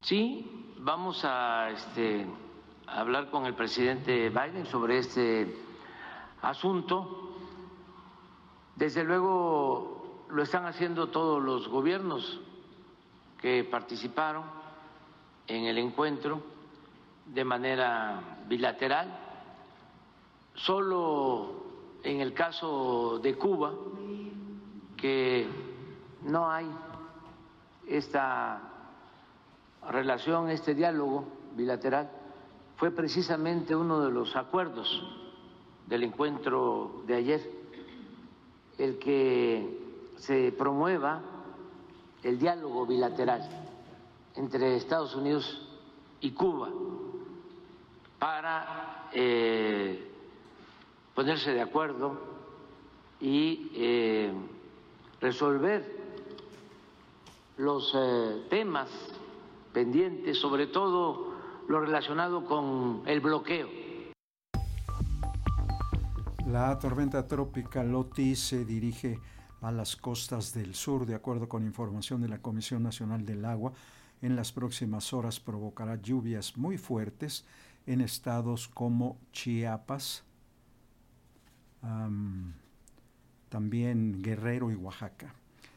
Sí, 0.00 0.74
vamos 0.78 1.20
a, 1.24 1.68
este, 1.68 2.26
hablar 2.86 3.30
con 3.30 3.44
el 3.44 3.54
presidente 3.54 4.30
Biden 4.30 4.64
sobre 4.64 4.96
este 4.96 5.54
asunto. 6.40 7.36
Desde 8.76 9.04
luego 9.04 10.24
lo 10.30 10.42
están 10.42 10.64
haciendo 10.64 11.10
todos 11.10 11.42
los 11.42 11.68
gobiernos 11.68 12.40
que 13.42 13.62
participaron 13.64 14.44
en 15.46 15.66
el 15.66 15.76
encuentro 15.76 16.42
de 17.26 17.44
manera 17.44 18.38
bilateral. 18.48 19.18
Solo 20.54 21.62
en 22.04 22.22
el 22.22 22.32
caso 22.32 23.18
de 23.18 23.34
Cuba, 23.34 23.74
que 25.00 25.46
no 26.22 26.50
hay 26.50 26.70
esta 27.88 28.60
relación, 29.88 30.50
este 30.50 30.74
diálogo 30.74 31.24
bilateral, 31.56 32.10
fue 32.76 32.90
precisamente 32.90 33.74
uno 33.74 34.00
de 34.00 34.10
los 34.10 34.36
acuerdos 34.36 35.02
del 35.86 36.04
encuentro 36.04 37.02
de 37.06 37.14
ayer, 37.16 37.50
el 38.78 38.98
que 38.98 39.78
se 40.18 40.52
promueva 40.52 41.20
el 42.22 42.38
diálogo 42.38 42.86
bilateral 42.86 43.48
entre 44.36 44.76
Estados 44.76 45.14
Unidos 45.14 45.66
y 46.20 46.30
Cuba 46.32 46.68
para 48.18 49.08
eh, 49.12 50.10
ponerse 51.14 51.52
de 51.52 51.60
acuerdo 51.62 52.20
y 53.20 53.70
eh, 53.74 54.32
resolver 55.20 55.84
los 57.56 57.92
eh, 57.94 58.46
temas 58.48 58.88
pendientes, 59.72 60.38
sobre 60.38 60.66
todo 60.66 61.34
lo 61.68 61.80
relacionado 61.80 62.44
con 62.44 63.02
el 63.06 63.20
bloqueo. 63.20 63.68
La 66.46 66.78
tormenta 66.78 67.28
tropical 67.28 67.94
Otis 67.94 68.40
se 68.40 68.64
dirige 68.64 69.20
a 69.60 69.70
las 69.70 69.94
costas 69.94 70.52
del 70.54 70.74
sur, 70.74 71.06
de 71.06 71.14
acuerdo 71.14 71.48
con 71.48 71.64
información 71.64 72.20
de 72.22 72.28
la 72.28 72.42
Comisión 72.42 72.82
Nacional 72.82 73.24
del 73.24 73.44
Agua. 73.44 73.72
En 74.22 74.36
las 74.36 74.52
próximas 74.52 75.12
horas 75.12 75.38
provocará 75.38 75.96
lluvias 75.96 76.56
muy 76.56 76.76
fuertes 76.76 77.46
en 77.86 78.00
estados 78.00 78.68
como 78.68 79.18
Chiapas, 79.32 80.24
también 83.50 84.22
Guerrero 84.22 84.70
y 84.70 84.74
Oaxaca. 84.76 85.34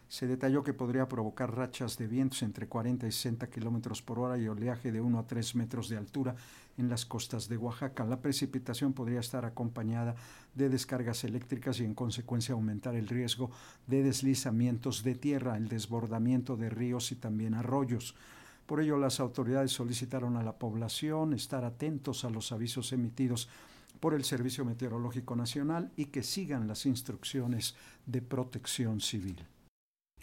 Se 0.07 0.27
detalló 0.27 0.63
que 0.63 0.73
podría 0.73 1.09
provocar 1.09 1.55
rachas 1.55 1.97
de 1.97 2.05
vientos 2.05 2.43
entre 2.43 2.67
40 2.67 3.07
y 3.07 3.11
60 3.11 3.49
kilómetros 3.49 4.03
por 4.03 4.19
hora 4.19 4.37
y 4.37 4.47
oleaje 4.47 4.91
de 4.91 5.01
1 5.01 5.17
a 5.17 5.25
3 5.25 5.55
metros 5.55 5.89
de 5.89 5.97
altura 5.97 6.35
en 6.77 6.87
las 6.87 7.03
costas 7.03 7.49
de 7.49 7.57
Oaxaca. 7.57 8.05
La 8.05 8.21
precipitación 8.21 8.93
podría 8.93 9.21
estar 9.21 9.43
acompañada 9.43 10.15
de 10.53 10.69
descargas 10.69 11.23
eléctricas 11.23 11.79
y 11.79 11.85
en 11.85 11.95
consecuencia 11.95 12.53
aumentar 12.53 12.93
el 12.93 13.07
riesgo 13.07 13.49
de 13.87 14.03
deslizamientos 14.03 15.03
de 15.03 15.15
tierra, 15.15 15.57
el 15.57 15.67
desbordamiento 15.67 16.57
de 16.57 16.69
ríos 16.69 17.11
y 17.11 17.15
también 17.15 17.55
arroyos. 17.55 18.13
Por 18.67 18.81
ello, 18.81 18.97
las 18.97 19.19
autoridades 19.19 19.71
solicitaron 19.71 20.37
a 20.37 20.43
la 20.43 20.59
población 20.59 21.33
estar 21.33 21.65
atentos 21.65 22.23
a 22.23 22.29
los 22.29 22.51
avisos 22.51 22.93
emitidos 22.93 23.49
por 24.03 24.13
el 24.13 24.25
Servicio 24.25 24.65
Meteorológico 24.65 25.33
Nacional 25.33 25.89
y 25.95 26.07
que 26.07 26.23
sigan 26.23 26.67
las 26.67 26.85
instrucciones 26.85 27.73
de 28.05 28.21
protección 28.21 28.99
civil. 28.99 29.37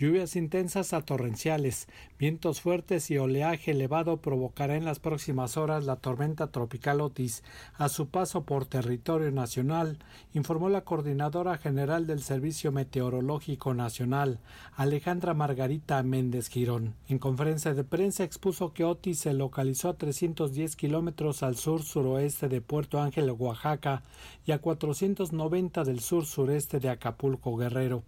Lluvias 0.00 0.34
intensas 0.34 0.94
a 0.94 1.02
torrenciales, 1.02 1.86
vientos 2.18 2.62
fuertes 2.62 3.10
y 3.10 3.18
oleaje 3.18 3.72
elevado 3.72 4.22
provocará 4.22 4.76
en 4.76 4.86
las 4.86 4.98
próximas 4.98 5.58
horas 5.58 5.84
la 5.84 5.96
tormenta 5.96 6.46
tropical 6.46 7.02
Otis 7.02 7.44
a 7.74 7.90
su 7.90 8.08
paso 8.08 8.44
por 8.44 8.64
territorio 8.64 9.30
nacional, 9.30 9.98
informó 10.32 10.70
la 10.70 10.84
coordinadora 10.84 11.58
general 11.58 12.06
del 12.06 12.22
Servicio 12.22 12.72
Meteorológico 12.72 13.74
Nacional, 13.74 14.38
Alejandra 14.74 15.34
Margarita 15.34 16.02
Méndez 16.02 16.48
Girón. 16.48 16.94
En 17.06 17.18
conferencia 17.18 17.74
de 17.74 17.84
prensa 17.84 18.24
expuso 18.24 18.72
que 18.72 18.86
Otis 18.86 19.18
se 19.18 19.34
localizó 19.34 19.90
a 19.90 19.98
310 19.98 20.76
kilómetros 20.76 21.42
al 21.42 21.56
sur 21.56 21.82
suroeste 21.82 22.48
de 22.48 22.62
Puerto 22.62 23.02
Ángel, 23.02 23.30
Oaxaca, 23.32 24.02
y 24.46 24.52
a 24.52 24.60
490 24.60 25.84
del 25.84 26.00
sur 26.00 26.24
sureste 26.24 26.80
de 26.80 26.88
Acapulco, 26.88 27.54
Guerrero. 27.58 28.02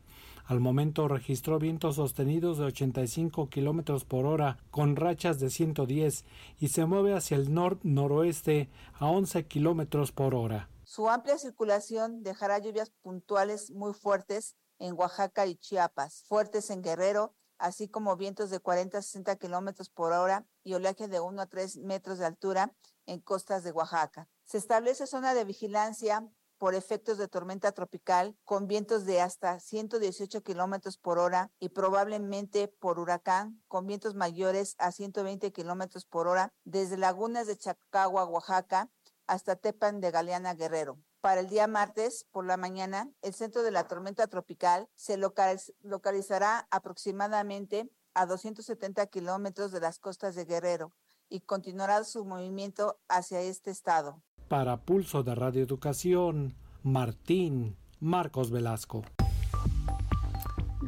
Al 0.45 0.61
momento 0.61 1.09
registró 1.09 1.59
vientos 1.59 1.97
sostenidos 1.97 2.59
de 2.59 2.65
85 2.65 3.49
kilómetros 3.49 4.05
por 4.05 4.27
hora 4.27 4.59
con 4.71 4.97
rachas 4.97 5.39
de 5.39 5.51
110 5.51 6.25
y 6.59 6.69
se 6.69 6.85
mueve 6.85 7.15
hacia 7.15 7.37
el 7.37 7.55
nor-noroeste 7.55 8.69
a 8.95 9.07
11 9.07 9.47
kilómetros 9.47 10.13
por 10.13 10.35
hora. 10.35 10.69
Su 10.85 11.09
amplia 11.09 11.39
circulación 11.39 12.23
dejará 12.23 12.59
lluvias 12.59 12.91
puntuales 13.03 13.71
muy 13.71 13.95
fuertes 13.95 14.57
en 14.79 14.99
Oaxaca 14.99 15.47
y 15.47 15.55
Chiapas, 15.55 16.25
fuertes 16.27 16.71
en 16.71 16.83
Guerrero, 16.83 17.35
así 17.57 17.89
como 17.89 18.17
vientos 18.17 18.51
de 18.51 18.59
40 18.59 18.99
a 18.99 19.03
60 19.03 19.37
kilómetros 19.37 19.89
por 19.89 20.13
hora 20.13 20.45
y 20.65 20.75
oleaje 20.75 21.07
de 21.07 21.21
1 21.21 21.41
a 21.41 21.47
3 21.47 21.79
metros 21.79 22.19
de 22.19 22.27
altura 22.27 22.75
en 23.07 23.21
costas 23.21 23.63
de 23.63 23.71
Oaxaca. 23.71 24.29
Se 24.45 24.59
establece 24.59 25.07
zona 25.07 25.35
de 25.35 25.45
vigilancia 25.45 26.29
por 26.63 26.77
efectos 26.77 27.19
de 27.19 27.27
tormenta 27.27 27.73
tropical 27.73 28.37
con 28.45 28.69
vientos 28.69 29.05
de 29.05 29.21
hasta 29.21 29.59
118 29.59 30.45
kilómetros 30.45 30.97
por 30.97 31.19
hora 31.19 31.51
y 31.59 31.71
probablemente 31.71 32.69
por 32.69 33.01
huracán 33.01 33.61
con 33.67 33.89
vientos 33.89 34.15
mayores 34.15 34.77
a 34.79 34.93
120 34.93 35.51
kilómetros 35.51 36.05
por 36.05 36.29
hora 36.29 36.53
desde 36.63 36.97
lagunas 36.97 37.49
de 37.49 37.59
Chacagua, 37.59 38.27
Oaxaca, 38.27 38.89
hasta 39.27 39.57
Tepan 39.57 40.01
de 40.01 40.13
Galeana, 40.13 40.55
Guerrero. 40.55 41.01
Para 41.21 41.41
el 41.41 41.49
día 41.49 41.67
martes 41.67 42.29
por 42.31 42.47
la 42.47 42.57
mañana, 42.57 43.11
el 43.23 43.35
centro 43.35 43.65
de 43.65 43.73
la 43.73 43.89
tormenta 43.89 44.29
tropical 44.29 44.89
se 44.95 45.17
localizará 45.17 46.69
aproximadamente 46.71 47.91
a 48.15 48.25
270 48.25 49.05
kilómetros 49.09 49.73
de 49.73 49.81
las 49.81 49.99
costas 49.99 50.37
de 50.37 50.45
Guerrero 50.45 50.93
y 51.29 51.41
continuará 51.41 52.05
su 52.05 52.25
movimiento 52.25 53.01
hacia 53.09 53.41
este 53.41 53.73
estado. 53.73 54.23
Para 54.49 54.77
Pulso 54.79 55.23
de 55.23 55.35
Radio 55.35 55.63
Educación, 55.63 56.55
Martín 56.83 57.77
Marcos 58.01 58.51
Velasco. 58.51 59.03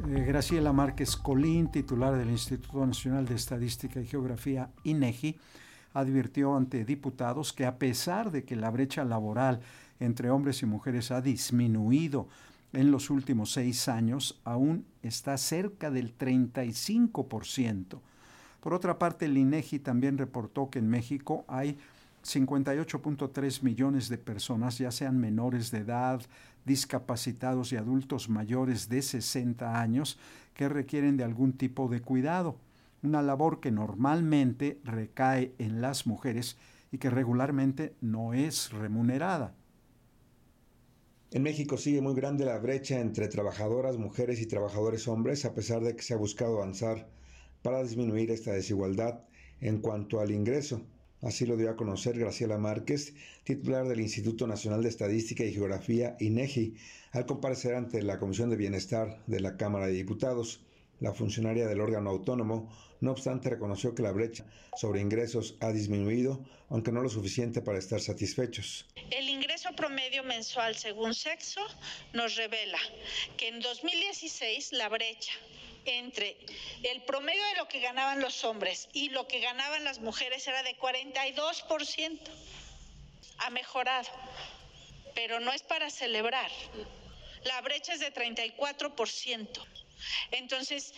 Eh, 0.08 0.25
Graciela 0.26 0.73
Márquez 0.73 1.16
Colín, 1.16 1.70
titular 1.70 2.16
del 2.16 2.30
Instituto 2.30 2.84
Nacional 2.84 3.26
de 3.26 3.34
Estadística 3.34 4.00
y 4.00 4.06
Geografía, 4.06 4.70
INEGI, 4.82 5.38
advirtió 5.92 6.56
ante 6.56 6.84
diputados 6.84 7.52
que 7.52 7.66
a 7.66 7.78
pesar 7.78 8.30
de 8.30 8.44
que 8.44 8.56
la 8.56 8.70
brecha 8.70 9.04
laboral 9.04 9.61
entre 10.00 10.30
hombres 10.30 10.62
y 10.62 10.66
mujeres 10.66 11.11
ha 11.11 11.20
disminuido 11.20 12.28
en 12.73 12.90
los 12.90 13.11
últimos 13.11 13.52
seis 13.52 13.88
años, 13.88 14.40
aún 14.44 14.84
está 15.02 15.38
cerca 15.38 15.90
del 15.90 16.18
35%. 16.18 18.00
Por 18.61 18.75
otra 18.75 18.99
parte, 18.99 19.26
el 19.26 19.37
INEGI 19.38 19.78
también 19.78 20.18
reportó 20.18 20.70
que 20.70 20.80
en 20.80 20.88
México 20.88 21.44
hay 21.49 21.78
58.3 22.24 23.62
millones 23.62 24.08
de 24.08 24.18
personas, 24.18 24.78
ya 24.78 24.90
sean 24.90 25.18
menores 25.20 25.70
de 25.70 25.78
edad, 25.78 26.22
discapacitados 26.64 27.72
y 27.72 27.76
adultos 27.76 28.28
mayores 28.28 28.88
de 28.88 29.02
60 29.02 29.80
años, 29.80 30.18
que 30.54 30.68
requieren 30.68 31.16
de 31.16 31.24
algún 31.24 31.52
tipo 31.52 31.88
de 31.88 32.00
cuidado, 32.00 32.56
una 33.02 33.20
labor 33.20 33.60
que 33.60 33.70
normalmente 33.70 34.80
recae 34.84 35.52
en 35.58 35.82
las 35.82 36.06
mujeres 36.06 36.56
y 36.90 36.98
que 36.98 37.10
regularmente 37.10 37.94
no 38.00 38.32
es 38.32 38.70
remunerada. 38.72 39.54
En 41.30 41.42
México 41.42 41.76
sigue 41.76 42.00
muy 42.00 42.14
grande 42.14 42.44
la 42.44 42.58
brecha 42.58 43.00
entre 43.00 43.28
trabajadoras 43.28 43.98
mujeres 43.98 44.40
y 44.40 44.46
trabajadores 44.46 45.08
hombres, 45.08 45.44
a 45.44 45.52
pesar 45.52 45.82
de 45.82 45.96
que 45.96 46.02
se 46.02 46.14
ha 46.14 46.16
buscado 46.16 46.58
avanzar 46.58 47.08
para 47.60 47.82
disminuir 47.82 48.30
esta 48.30 48.52
desigualdad 48.52 49.24
en 49.60 49.80
cuanto 49.80 50.20
al 50.20 50.30
ingreso. 50.30 50.80
Así 51.23 51.47
lo 51.47 51.56
dio 51.56 51.71
a 51.71 51.76
conocer 51.76 52.18
Graciela 52.18 52.59
Márquez, 52.59 53.14
titular 53.44 53.87
del 53.88 54.00
Instituto 54.00 54.47
Nacional 54.47 54.83
de 54.83 54.90
Estadística 54.90 55.44
y 55.44 55.52
Geografía, 55.52 56.16
INEGI, 56.21 56.75
al 57.12 57.26
comparecer 57.26 57.75
ante 57.75 58.02
la 58.02 58.18
Comisión 58.18 58.50
de 58.50 58.56
Bienestar 58.56 59.23
de 59.26 59.40
la 59.40 59.56
Cámara 59.56 59.87
de 59.87 59.92
Diputados. 59.92 60.61
La 61.00 61.12
funcionaria 61.12 61.66
del 61.66 61.80
órgano 61.80 62.11
autónomo, 62.11 62.70
no 63.00 63.11
obstante, 63.11 63.50
reconoció 63.50 63.94
que 63.94 64.03
la 64.03 64.12
brecha 64.12 64.46
sobre 64.77 65.00
ingresos 65.00 65.57
ha 65.61 65.72
disminuido, 65.72 66.44
aunque 66.68 66.92
no 66.92 67.03
lo 67.03 67.09
suficiente 67.09 67.61
para 67.62 67.79
estar 67.79 68.00
satisfechos. 68.00 68.87
El 69.11 69.29
ingreso 69.29 69.70
promedio 69.77 70.24
mensual 70.24 70.77
según 70.77 71.14
sexo 71.14 71.61
nos 72.12 72.37
revela 72.37 72.79
que 73.37 73.48
en 73.48 73.61
2016 73.61 74.72
la 74.72 74.88
brecha 74.88 75.33
entre 75.87 76.37
el 76.83 77.03
promedio 77.03 77.44
de 77.47 77.57
lo 77.57 77.68
que 77.68 77.81
ganaban 77.81 78.20
los 78.20 78.44
hombres 78.44 78.88
y 78.92 79.11
lo 79.11 79.27
que 79.27 79.40
ganaban 79.40 79.85
las 79.85 80.01
mujeres 80.01 80.47
era 80.47 80.62
de 80.62 80.77
42%. 80.79 82.20
Ha 83.38 83.51
mejorado, 83.51 84.09
pero 85.14 85.40
no 85.40 85.53
es 85.53 85.62
para 85.62 85.90
celebrar. 85.90 86.51
La 87.44 87.61
brecha 87.61 87.94
es 87.94 88.01
de 88.01 88.12
34%. 88.12 89.49
Entonces, 90.31 90.94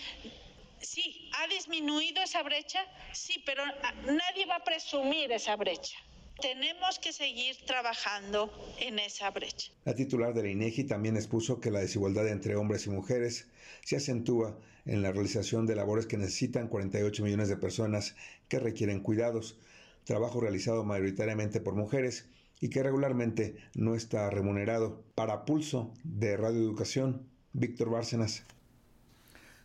sí, 0.80 1.30
¿ha 1.34 1.46
disminuido 1.48 2.22
esa 2.22 2.42
brecha? 2.42 2.84
Sí, 3.12 3.42
pero 3.44 3.64
nadie 4.04 4.46
va 4.46 4.56
a 4.56 4.64
presumir 4.64 5.32
esa 5.32 5.56
brecha. 5.56 5.96
Tenemos 6.40 6.98
que 6.98 7.12
seguir 7.12 7.56
trabajando 7.64 8.52
en 8.78 8.98
esa 8.98 9.30
brecha. 9.30 9.72
La 9.84 9.94
titular 9.94 10.34
de 10.34 10.42
la 10.42 10.50
INEGI 10.50 10.84
también 10.84 11.16
expuso 11.16 11.60
que 11.60 11.70
la 11.70 11.80
desigualdad 11.80 12.28
entre 12.28 12.56
hombres 12.56 12.86
y 12.86 12.90
mujeres 12.90 13.48
se 13.84 13.96
acentúa 13.96 14.58
en 14.86 15.02
la 15.02 15.12
realización 15.12 15.66
de 15.66 15.76
labores 15.76 16.06
que 16.06 16.16
necesitan 16.16 16.68
48 16.68 17.22
millones 17.24 17.48
de 17.48 17.56
personas 17.56 18.16
que 18.48 18.58
requieren 18.58 19.00
cuidados, 19.00 19.58
trabajo 20.04 20.40
realizado 20.40 20.84
mayoritariamente 20.84 21.60
por 21.60 21.74
mujeres 21.74 22.28
y 22.60 22.70
que 22.70 22.82
regularmente 22.82 23.56
no 23.74 23.94
está 23.94 24.30
remunerado. 24.30 25.02
Para 25.14 25.44
Pulso 25.44 25.92
de 26.04 26.36
Radio 26.36 26.60
Educación, 26.60 27.22
Víctor 27.52 27.90
Bárcenas. 27.90 28.44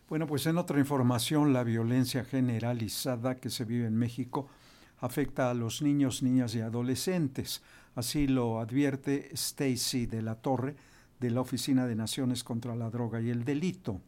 Bueno, 0.08 0.26
pues 0.26 0.46
en 0.46 0.58
otra 0.58 0.78
información, 0.78 1.52
la 1.52 1.64
violencia 1.64 2.24
generalizada 2.24 3.36
que 3.36 3.48
se 3.48 3.64
vive 3.64 3.86
en 3.86 3.96
México 3.96 4.48
afecta 5.00 5.50
a 5.50 5.54
los 5.54 5.80
niños, 5.80 6.22
niñas 6.22 6.54
y 6.54 6.60
adolescentes. 6.60 7.62
Así 7.94 8.26
lo 8.26 8.60
advierte 8.60 9.30
Stacy 9.32 10.06
de 10.06 10.22
la 10.22 10.34
Torre 10.34 10.76
de 11.18 11.30
la 11.30 11.40
Oficina 11.40 11.86
de 11.86 11.94
Naciones 11.94 12.44
contra 12.44 12.74
la 12.76 12.90
Droga 12.90 13.20
y 13.20 13.30
el 13.30 13.44
Delito. 13.44 14.00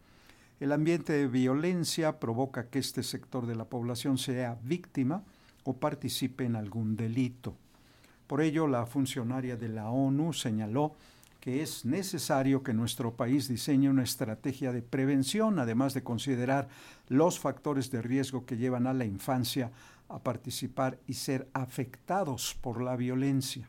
El 0.61 0.71
ambiente 0.71 1.13
de 1.13 1.27
violencia 1.27 2.21
provoca 2.21 2.69
que 2.69 2.79
este 2.79 3.03
sector 3.03 3.47
de 3.47 3.57
la 3.57 3.65
población 3.65 4.19
sea 4.19 4.57
víctima 4.63 5.25
o 5.65 5.77
participe 5.77 6.45
en 6.45 6.55
algún 6.55 6.97
delito. 6.97 7.57
Por 8.29 8.41
ello, 8.41 8.69
la 8.69 8.87
funcionaria 8.87 9.57
de 9.57 9.69
la 9.69 9.91
ONU 9.91 10.33
señaló 10.33 10.95
que 11.41 11.61
es 11.61 11.85
necesario 11.85 12.63
que 12.63 12.73
nuestro 12.73 13.17
país 13.17 13.49
diseñe 13.49 13.91
una 13.91 14.05
estrategia 14.05 14.73
de 14.73 14.81
prevención, 14.81 15.59
además 15.59 15.93
de 15.93 16.03
considerar 16.03 16.69
los 17.09 17.39
factores 17.39 17.91
de 17.91 18.01
riesgo 18.01 18.47
que 18.47 18.57
llevan 18.57 18.87
a 18.87 18.95
la 18.95 19.05
infancia 19.05 19.71
a 20.09 20.21
participar 20.21 20.99
y 21.07 21.15
ser 21.15 21.49
afectados 21.53 22.57
por 22.63 22.81
la 22.81 22.97
violencia. 22.97 23.69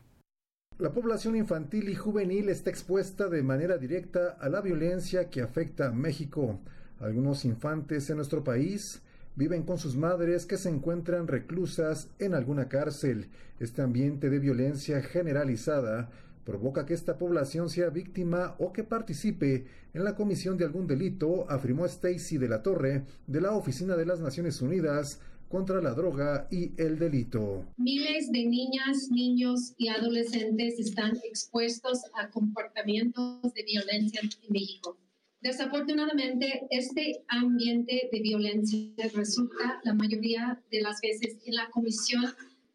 La 0.78 0.92
población 0.92 1.36
infantil 1.36 1.88
y 1.88 1.94
juvenil 1.94 2.48
está 2.48 2.70
expuesta 2.70 3.28
de 3.28 3.42
manera 3.42 3.76
directa 3.76 4.36
a 4.40 4.48
la 4.48 4.60
violencia 4.60 5.28
que 5.28 5.42
afecta 5.42 5.88
a 5.88 5.92
México. 5.92 6.60
Algunos 7.00 7.44
infantes 7.44 8.08
en 8.08 8.16
nuestro 8.16 8.42
país 8.42 9.02
viven 9.34 9.64
con 9.64 9.78
sus 9.78 9.96
madres 9.96 10.46
que 10.46 10.56
se 10.56 10.70
encuentran 10.70 11.28
reclusas 11.28 12.08
en 12.18 12.34
alguna 12.34 12.68
cárcel. 12.68 13.28
Este 13.60 13.82
ambiente 13.82 14.30
de 14.30 14.38
violencia 14.38 15.02
generalizada 15.02 16.10
provoca 16.44 16.86
que 16.86 16.94
esta 16.94 17.18
población 17.18 17.68
sea 17.68 17.90
víctima 17.90 18.54
o 18.58 18.72
que 18.72 18.84
participe 18.84 19.66
en 19.92 20.04
la 20.04 20.14
comisión 20.14 20.56
de 20.56 20.64
algún 20.64 20.86
delito, 20.86 21.44
afirmó 21.50 21.84
Stacy 21.84 22.38
de 22.38 22.48
la 22.48 22.62
Torre 22.62 23.04
de 23.26 23.40
la 23.40 23.52
Oficina 23.52 23.96
de 23.96 24.06
las 24.06 24.20
Naciones 24.20 24.62
Unidas 24.62 25.20
contra 25.48 25.80
la 25.82 25.92
droga 25.92 26.48
y 26.50 26.72
el 26.80 26.98
delito. 26.98 27.64
Miles 27.76 28.30
de 28.32 28.46
niñas, 28.46 29.08
niños 29.10 29.74
y 29.76 29.88
adolescentes 29.88 30.78
están 30.78 31.12
expuestos 31.24 32.00
a 32.14 32.30
comportamientos 32.30 33.52
de 33.54 33.62
violencia 33.64 34.20
en 34.22 34.30
México. 34.48 34.96
Desafortunadamente, 35.40 36.66
este 36.70 37.24
ambiente 37.28 38.08
de 38.10 38.20
violencia 38.20 38.90
resulta 39.14 39.80
la 39.84 39.94
mayoría 39.94 40.60
de 40.70 40.80
las 40.80 41.00
veces 41.00 41.36
en 41.44 41.54
la 41.54 41.68
comisión 41.70 42.24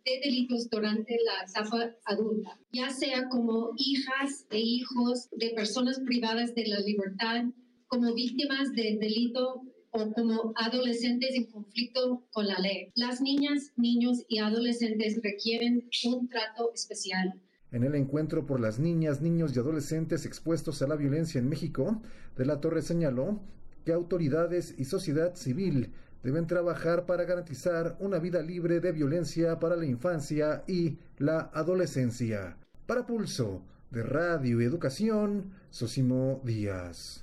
de 0.06 0.20
delitos 0.24 0.70
durante 0.70 1.18
la 1.26 1.46
etapa 1.48 1.92
adulta, 2.06 2.58
ya 2.72 2.90
sea 2.90 3.30
como 3.30 3.72
hijas 3.78 4.46
e 4.50 4.60
hijos 4.60 5.30
de 5.32 5.50
personas 5.50 6.00
privadas 6.00 6.56
de 6.56 6.68
la 6.68 6.80
libertad, 6.80 7.46
como 7.88 8.14
víctimas 8.14 8.72
de 8.74 8.98
delito 9.00 9.64
o 9.92 10.12
como 10.14 10.54
adolescentes 10.56 11.36
en 11.36 11.46
conflicto 11.52 12.26
con 12.32 12.48
la 12.48 12.58
ley. 12.60 12.92
Las 12.96 13.22
niñas, 13.22 13.74
niños 13.76 14.20
y 14.28 14.40
adolescentes 14.40 15.20
requieren 15.22 15.90
un 16.06 16.30
trato 16.30 16.72
especial 16.74 17.34
en 17.72 17.84
el 17.84 17.96
encuentro 17.96 18.46
por 18.46 18.60
las 18.60 18.80
niñas, 18.80 19.22
niños 19.22 19.56
y 19.56 19.60
adolescentes 19.60 20.26
expuestos 20.26 20.82
a 20.82 20.88
la 20.88 20.96
violencia 20.96 21.40
en 21.40 21.50
México, 21.50 22.02
De 22.38 22.46
la 22.46 22.60
Torre 22.60 22.82
señaló 22.82 23.40
que 23.86 23.94
autoridades 23.94 24.76
y 24.78 24.86
sociedad 24.86 25.36
civil 25.36 25.92
deben 26.24 26.48
trabajar 26.48 27.06
para 27.06 27.24
garantizar 27.24 27.98
una 28.00 28.20
vida 28.20 28.42
libre 28.42 28.80
de 28.80 28.92
violencia 28.92 29.60
para 29.60 29.76
la 29.76 29.86
infancia 29.86 30.64
y 30.68 30.98
la 31.18 31.50
adolescencia. 31.54 32.58
Para 32.86 33.06
Pulso 33.06 33.64
de 33.90 34.04
Radio 34.04 34.62
y 34.62 34.66
Educación, 34.66 35.52
Sosimo 35.70 36.42
Díaz. 36.44 37.20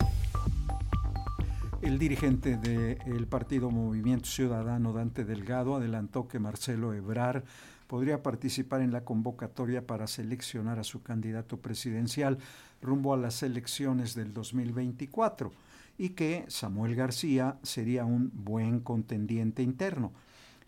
El 1.80 1.98
dirigente 1.98 2.56
del 2.56 3.26
partido 3.28 3.70
Movimiento 3.70 4.26
Ciudadano, 4.26 4.92
Dante 4.92 5.24
Delgado, 5.24 5.76
adelantó 5.76 6.26
que 6.26 6.40
Marcelo 6.40 6.92
Ebrar 6.92 7.44
podría 7.88 8.22
participar 8.22 8.82
en 8.82 8.92
la 8.92 9.04
convocatoria 9.04 9.84
para 9.84 10.06
seleccionar 10.06 10.78
a 10.78 10.84
su 10.84 11.02
candidato 11.02 11.56
presidencial 11.56 12.38
rumbo 12.80 13.12
a 13.12 13.16
las 13.16 13.42
elecciones 13.42 14.14
del 14.14 14.32
2024 14.32 15.50
y 15.96 16.10
que 16.10 16.44
Samuel 16.46 16.94
García 16.94 17.58
sería 17.64 18.04
un 18.04 18.30
buen 18.32 18.78
contendiente 18.78 19.64
interno. 19.64 20.12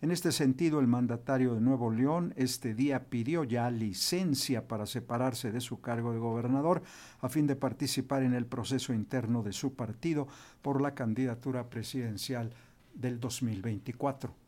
En 0.02 0.10
este 0.10 0.32
sentido, 0.32 0.80
el 0.80 0.86
mandatario 0.86 1.54
de 1.54 1.60
Nuevo 1.60 1.90
León 1.90 2.32
este 2.36 2.74
día 2.74 3.04
pidió 3.10 3.44
ya 3.44 3.70
licencia 3.70 4.66
para 4.66 4.86
separarse 4.86 5.52
de 5.52 5.60
su 5.60 5.82
cargo 5.82 6.14
de 6.14 6.18
gobernador 6.18 6.82
a 7.20 7.28
fin 7.28 7.46
de 7.46 7.54
participar 7.54 8.22
en 8.22 8.32
el 8.32 8.46
proceso 8.46 8.94
interno 8.94 9.42
de 9.42 9.52
su 9.52 9.74
partido 9.74 10.26
por 10.62 10.80
la 10.80 10.94
candidatura 10.94 11.68
presidencial 11.68 12.50
del 12.94 13.20
2024. 13.20 14.39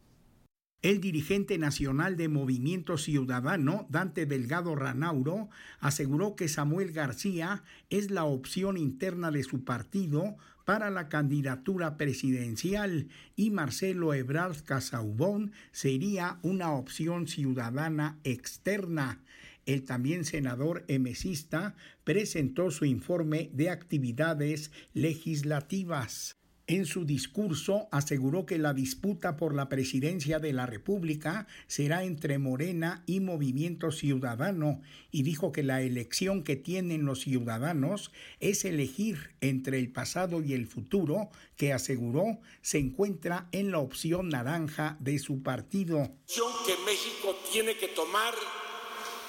El 0.83 1.01
dirigente 1.01 1.59
nacional 1.59 2.17
de 2.17 2.29
Movimiento 2.29 2.99
Ciudadano, 2.99 3.87
Dante 3.89 4.27
Delgado 4.27 4.75
Ranauro, 4.75 5.49
aseguró 5.79 6.35
que 6.35 6.49
Samuel 6.49 6.91
García 6.91 7.63
es 7.89 8.11
la 8.11 8.25
opción 8.25 8.77
interna 8.77 9.31
de 9.31 9.45
su 9.45 9.63
partido 9.63 10.37
para 10.65 10.91
la 10.91 11.09
candidatura 11.09 11.97
presidencial 11.97 13.07
y 13.37 13.51
Marcelo 13.51 14.13
Ebrard 14.13 14.65
Casaubón 14.65 15.53
sería 15.71 16.41
una 16.43 16.73
opción 16.73 17.29
ciudadana 17.29 18.19
externa. 18.25 19.21
El 19.67 19.85
también 19.85 20.25
senador 20.25 20.85
emesista 20.89 21.77
presentó 22.03 22.73
su 22.73 22.87
informe 22.87 23.51
de 23.53 23.71
actividades 23.71 24.73
legislativas. 24.95 26.42
En 26.69 26.87
su 26.87 27.05
discurso 27.05 27.89
aseguró 27.91 28.47
que 28.47 28.57
la 28.57 28.73
disputa 28.73 29.37
por 29.37 29.53
la 29.53 29.69
presidencia 29.69 30.39
de 30.39 30.53
la 30.53 30.65
República 30.65 31.49
será 31.67 32.05
entre 32.05 32.39
Morena 32.39 33.03
y 33.05 33.19
Movimiento 33.19 33.91
Ciudadano 33.91 34.81
y 35.11 35.25
dijo 35.25 35.51
que 35.51 35.65
la 35.65 35.83
elección 35.83 36.45
que 36.45 36.55
tienen 36.55 37.05
los 37.05 37.23
ciudadanos 37.23 38.13
es 38.39 38.65
elegir 38.65 39.33
entre 39.41 39.81
el 39.81 39.91
pasado 39.91 40.41
y 40.41 40.53
el 40.53 40.69
futuro, 40.69 41.31
que 41.57 41.73
aseguró 41.73 42.39
se 42.61 42.79
encuentra 42.79 43.49
en 43.51 43.73
la 43.73 43.79
opción 43.79 44.29
naranja 44.29 44.97
de 45.01 45.19
su 45.19 45.43
partido. 45.43 45.99
La 45.99 46.05
opción 46.05 46.53
que 46.65 46.77
México 46.85 47.37
tiene 47.51 47.77
que 47.77 47.89
tomar 47.89 48.35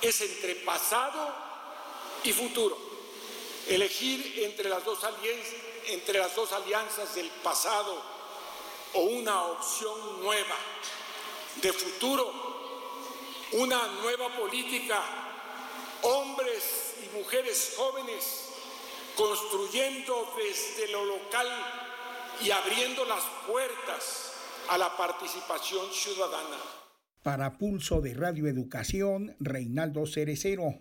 es 0.03 0.21
entre 0.21 0.55
pasado 0.63 1.33
y 2.23 2.31
futuro. 2.31 2.77
Elegir 3.67 4.21
entre 4.43 4.69
las 4.69 4.85
dos 4.85 5.03
alianzas 5.03 5.72
entre 5.87 6.19
las 6.19 6.35
dos 6.35 6.51
alianzas 6.51 7.15
del 7.15 7.29
pasado 7.43 8.01
o 8.93 9.01
una 9.01 9.43
opción 9.45 10.21
nueva 10.21 10.55
de 11.61 11.73
futuro, 11.73 12.31
una 13.53 13.87
nueva 14.01 14.35
política, 14.35 15.01
hombres 16.01 16.95
y 17.03 17.17
mujeres 17.17 17.73
jóvenes 17.77 18.49
construyendo 19.15 20.33
desde 20.37 20.91
lo 20.91 21.05
local 21.05 21.47
y 22.43 22.51
abriendo 22.51 23.05
las 23.05 23.23
puertas 23.47 24.33
a 24.69 24.77
la 24.77 24.95
participación 24.97 25.91
ciudadana. 25.91 26.57
Para 27.21 27.57
Pulso 27.57 28.01
de 28.01 28.13
Radio 28.13 28.47
Educación, 28.47 29.35
Reinaldo 29.39 30.05
Cerecero. 30.05 30.79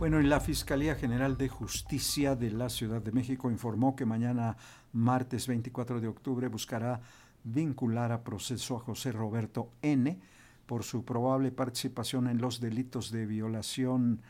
Bueno, 0.00 0.18
la 0.22 0.40
Fiscalía 0.40 0.94
General 0.94 1.36
de 1.36 1.50
Justicia 1.50 2.34
de 2.34 2.50
la 2.50 2.70
Ciudad 2.70 3.02
de 3.02 3.12
México 3.12 3.50
informó 3.50 3.94
que 3.94 4.06
mañana, 4.06 4.56
martes 4.94 5.46
24 5.46 6.00
de 6.00 6.08
octubre, 6.08 6.48
buscará 6.48 7.02
vincular 7.44 8.10
a 8.10 8.24
proceso 8.24 8.78
a 8.78 8.80
José 8.80 9.12
Roberto 9.12 9.72
N. 9.82 10.18
por 10.64 10.84
su 10.84 11.04
probable 11.04 11.52
participación 11.52 12.28
en 12.28 12.38
los 12.38 12.60
delitos 12.60 13.10
de 13.10 13.26
violación 13.26 14.22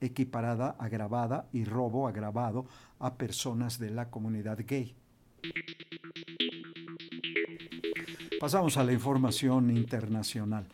equiparada, 0.00 0.76
agravada 0.78 1.46
y 1.52 1.64
robo 1.64 2.08
agravado 2.08 2.64
a 2.98 3.18
personas 3.18 3.78
de 3.78 3.90
la 3.90 4.08
comunidad 4.08 4.58
gay. 4.66 4.96
Pasamos 8.40 8.78
a 8.78 8.82
la 8.82 8.94
información 8.94 9.76
internacional. 9.76 10.68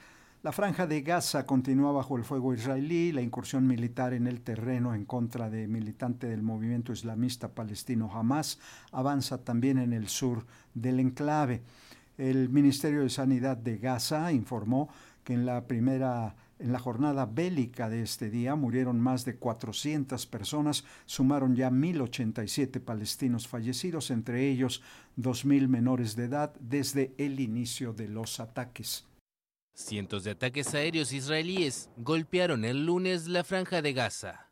La 0.45 0.53
franja 0.53 0.87
de 0.87 1.01
Gaza 1.01 1.47
continúa 1.47 1.91
bajo 1.91 2.19
el 2.19 2.23
fuego 2.23 2.53
israelí, 2.53 3.13
la 3.13 3.23
incursión 3.23 3.67
militar 3.67 4.13
en 4.13 4.27
el 4.27 4.43
terreno 4.43 4.95
en 4.95 5.07
contra 5.07 5.49
de 5.49 5.67
militantes 5.67 6.29
del 6.29 6.43
movimiento 6.43 6.93
islamista 6.93 7.55
palestino 7.55 8.11
Hamas 8.13 8.59
avanza 8.93 9.43
también 9.43 9.79
en 9.79 9.95
el 9.95 10.09
sur 10.09 10.45
del 10.75 11.01
enclave. 11.01 11.63
El 12.19 12.51
Ministerio 12.51 13.01
de 13.01 13.09
Sanidad 13.09 13.57
de 13.57 13.79
Gaza 13.79 14.33
informó 14.33 14.91
que 15.25 15.33
en 15.33 15.47
la 15.47 15.67
primera 15.67 16.37
en 16.59 16.73
la 16.73 16.79
jornada 16.79 17.25
bélica 17.25 17.89
de 17.89 18.03
este 18.03 18.29
día 18.29 18.55
murieron 18.55 19.01
más 19.01 19.25
de 19.25 19.37
400 19.37 20.27
personas, 20.27 20.85
sumaron 21.07 21.57
ya 21.57 21.71
1.087 21.71 22.81
palestinos 22.81 23.49
fallecidos, 23.49 24.11
entre 24.11 24.51
ellos 24.51 24.83
2.000 25.17 25.69
menores 25.69 26.17
de 26.17 26.25
edad 26.25 26.53
desde 26.61 27.15
el 27.17 27.41
inicio 27.41 27.95
de 27.95 28.09
los 28.09 28.41
ataques. 28.41 29.07
Cientos 29.75 30.23
de 30.23 30.31
ataques 30.31 30.73
aéreos 30.73 31.13
israelíes 31.13 31.91
golpearon 31.97 32.65
el 32.65 32.87
lunes 32.87 33.27
la 33.27 33.43
franja 33.43 33.83
de 33.83 33.93
Gaza. 33.93 34.49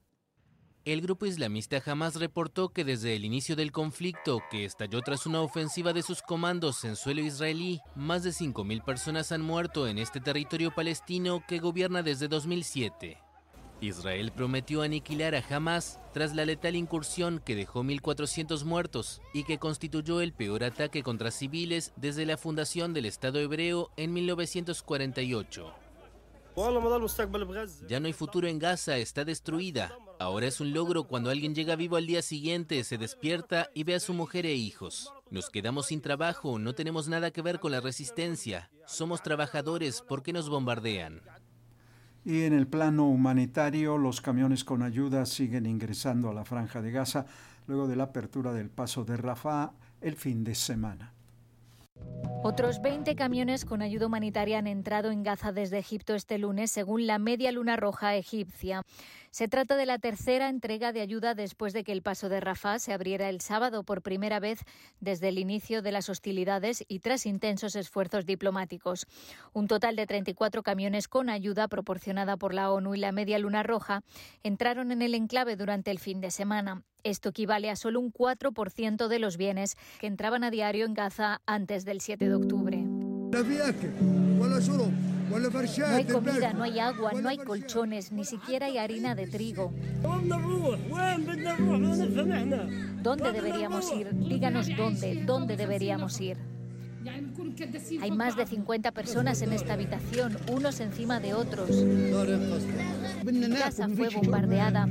El 0.85 1.01
grupo 1.01 1.27
islamista 1.27 1.81
Hamas 1.87 2.17
reportó 2.17 2.71
que 2.73 2.85
desde 2.85 3.15
el 3.15 3.25
inicio 3.25 3.55
del 3.55 3.71
conflicto, 3.71 4.41
que 4.51 4.65
estalló 4.65 5.01
tras 5.01 5.27
una 5.27 5.41
ofensiva 5.41 5.93
de 5.93 6.03
sus 6.03 6.23
comandos 6.23 6.85
en 6.85 6.97
suelo 6.97 7.21
israelí, 7.21 7.81
más 7.95 8.25
de 8.25 8.31
5.000 8.31 8.85
personas 8.85 9.31
han 9.31 9.43
muerto 9.43 9.87
en 9.87 9.99
este 9.99 10.19
territorio 10.19 10.75
palestino 10.75 11.45
que 11.47 11.61
gobierna 11.61 12.03
desde 12.03 12.27
2007. 12.27 13.19
Israel 13.83 14.33
prometió 14.33 14.83
aniquilar 14.83 15.35
a 15.35 15.45
Hamas 15.49 15.99
tras 16.13 16.35
la 16.35 16.45
letal 16.45 16.77
incursión 16.77 17.41
que 17.45 17.57
dejó 17.57 17.83
1.400 17.83 18.65
muertos 18.65 19.21
y 19.35 19.45
que 19.45 19.59
constituyó 19.59 20.21
el 20.21 20.33
peor 20.33 20.65
ataque 20.65 21.03
contra 21.03 21.31
civiles 21.31 21.93
desde 21.97 22.25
la 22.25 22.37
fundación 22.37 22.95
del 22.95 23.07
Estado 23.07 23.41
hebreo 23.41 23.91
en 23.97 24.13
1948. 24.13 25.75
Ya 27.89 27.99
no 27.99 28.07
hay 28.07 28.13
futuro 28.13 28.47
en 28.47 28.59
Gaza, 28.59 28.99
está 28.99 29.25
destruida. 29.25 29.97
Ahora 30.19 30.47
es 30.47 30.61
un 30.61 30.73
logro 30.73 31.05
cuando 31.05 31.31
alguien 31.31 31.55
llega 31.55 31.77
vivo 31.77 31.97
al 31.97 32.07
día 32.07 32.23
siguiente, 32.23 32.85
se 32.85 32.99
despierta 32.99 33.71
y 33.75 33.85
ve 33.85 33.95
a 33.95 34.01
su 34.01 34.13
mujer 34.13 34.47
e 34.47 34.55
hijos. 34.55 35.13
Nos 35.31 35.49
quedamos 35.49 35.87
sin 35.87 36.03
trabajo, 36.03 36.59
no 36.59 36.75
tenemos 36.75 37.09
nada 37.09 37.31
que 37.31 37.43
ver 37.43 37.59
con 37.59 37.73
la 37.73 37.81
resistencia. 37.81 38.71
Somos 38.87 39.23
trabajadores, 39.23 40.03
¿por 40.03 40.23
qué 40.23 40.33
nos 40.33 40.51
bombardean? 40.51 41.23
Y 42.25 42.43
en 42.43 42.53
el 42.53 42.69
plano 42.69 43.09
humanitario, 43.09 43.99
los 43.99 44.21
camiones 44.21 44.63
con 44.63 44.83
ayuda 44.83 45.27
siguen 45.27 45.67
ingresando 45.67 46.31
a 46.31 46.35
la 46.35 46.45
franja 46.45 46.81
de 46.81 46.93
Gaza 46.93 47.27
luego 47.67 47.89
de 47.89 47.97
la 47.97 48.05
apertura 48.05 48.53
del 48.53 48.71
paso 48.71 49.05
de 49.05 49.17
Rafah 49.17 49.73
el 50.01 50.17
fin 50.17 50.45
de 50.45 50.55
semana. 50.55 51.13
Otros 52.45 52.83
20 52.83 53.15
camiones 53.15 53.65
con 53.65 53.83
ayuda 53.83 54.07
humanitaria 54.07 54.59
han 54.59 54.67
entrado 54.67 55.13
en 55.13 55.23
Gaza 55.23 55.53
desde 55.53 55.79
Egipto 55.79 56.17
este 56.17 56.39
lunes, 56.39 56.73
según 56.73 57.07
la 57.07 57.21
Media 57.21 57.53
Luna 57.53 57.77
Roja 57.77 58.17
egipcia. 58.17 58.83
Se 59.31 59.47
trata 59.47 59.77
de 59.77 59.87
la 59.87 60.01
tercera 60.01 60.49
entrega 60.49 60.91
de 60.91 61.03
ayuda 61.03 61.37
después 61.37 61.73
de 61.73 61.85
que 61.85 61.93
el 61.93 62.03
paso 62.03 62.29
de 62.29 62.41
Rafah 62.41 62.81
se 62.81 62.93
abriera 62.93 63.29
el 63.29 63.41
sábado 63.41 63.85
por 63.85 64.03
primera 64.03 64.41
vez 64.41 64.59
desde 64.99 65.29
el 65.29 65.39
inicio 65.39 65.83
de 65.83 65.93
las 65.93 66.09
hostilidades 66.09 66.85
y 66.89 66.99
tras 66.99 67.27
intensos 67.27 67.77
esfuerzos 67.77 68.27
diplomáticos. 68.27 69.07
Un 69.53 69.69
total 69.69 69.95
de 69.95 70.09
34 70.09 70.65
camiones 70.65 71.07
con 71.07 71.31
ayuda 71.31 71.69
proporcionada 71.69 72.37
por 72.37 72.55
la 72.55 72.73
ONU 72.73 72.97
y 72.97 72.99
la 72.99 73.13
Media 73.13 73.39
Luna 73.39 73.63
Roja 73.63 74.03
entraron 74.43 74.91
en 74.91 75.03
el 75.03 75.15
enclave 75.15 75.55
durante 75.55 75.93
el 75.93 76.01
fin 76.01 76.21
de 76.21 76.33
semana. 76.33 76.83
Esto 77.05 77.31
equivale 77.31 77.71
a 77.71 77.77
solo 77.77 78.01
un 78.01 78.13
4% 78.13 79.09
de 79.09 79.19
los 79.19 79.37
bienes 79.37 79.77
que 80.01 80.07
entraban 80.07 80.45
a 80.45 80.51
diario 80.51 80.87
en 80.87 80.95
Gaza 80.95 81.41
antes 81.47 81.85
del 81.85 82.01
7 82.01 82.29
de 82.29 82.35
octubre. 82.35 82.77
No 82.77 83.39
hay 85.97 86.05
comida, 86.05 86.53
no 86.53 86.63
hay 86.63 86.79
agua, 86.79 87.13
no 87.13 87.29
hay 87.29 87.39
colchones, 87.39 88.13
ni 88.13 88.25
siquiera 88.25 88.67
hay 88.67 88.79
harina 88.79 89.15
de 89.15 89.27
trigo. 89.27 89.73
¿Dónde 93.03 93.33
deberíamos 93.33 93.93
ir? 93.97 94.15
Díganos 94.15 94.69
dónde, 94.77 95.25
dónde 95.25 95.57
deberíamos 95.57 96.21
ir. 96.21 96.37
Hay 98.01 98.11
más 98.11 98.37
de 98.37 98.47
50 98.47 98.93
personas 98.93 99.43
en 99.43 99.53
esta 99.53 99.75
habitación, 99.75 100.37
unos 100.51 100.81
encima 100.81 101.21
de 101.21 101.35
otros. 101.35 101.71
Mi 103.25 103.51
casa 103.51 103.89
fue 103.89 104.09
bombardeada. 104.09 104.87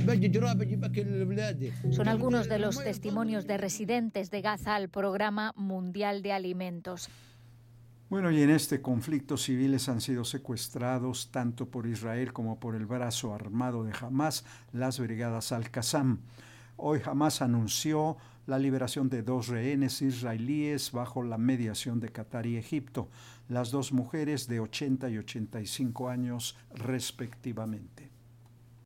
Son 1.90 2.08
algunos 2.08 2.48
de 2.48 2.58
los 2.58 2.82
testimonios 2.82 3.46
de 3.46 3.58
residentes 3.58 4.30
de 4.30 4.42
Gaza 4.42 4.74
al 4.74 4.88
Programa 4.88 5.52
Mundial 5.56 6.22
de 6.22 6.32
Alimentos. 6.32 7.08
Bueno, 8.12 8.30
y 8.30 8.42
en 8.42 8.50
este 8.50 8.82
conflicto 8.82 9.38
civiles 9.38 9.88
han 9.88 10.02
sido 10.02 10.24
secuestrados 10.24 11.30
tanto 11.30 11.70
por 11.70 11.86
Israel 11.86 12.34
como 12.34 12.60
por 12.60 12.74
el 12.74 12.84
brazo 12.84 13.32
armado 13.34 13.84
de 13.84 13.92
Hamas, 13.98 14.44
las 14.72 15.00
brigadas 15.00 15.50
Al-Qassam. 15.50 16.18
Hoy 16.76 17.00
jamás 17.00 17.40
anunció 17.40 18.18
la 18.46 18.58
liberación 18.58 19.08
de 19.08 19.22
dos 19.22 19.48
rehenes 19.48 20.02
israelíes 20.02 20.92
bajo 20.92 21.22
la 21.22 21.38
mediación 21.38 22.00
de 22.00 22.10
Qatar 22.10 22.46
y 22.46 22.56
Egipto, 22.56 23.08
las 23.48 23.70
dos 23.70 23.92
mujeres 23.92 24.48
de 24.48 24.60
80 24.60 25.10
y 25.10 25.18
85 25.18 26.08
años 26.08 26.56
respectivamente. 26.74 28.11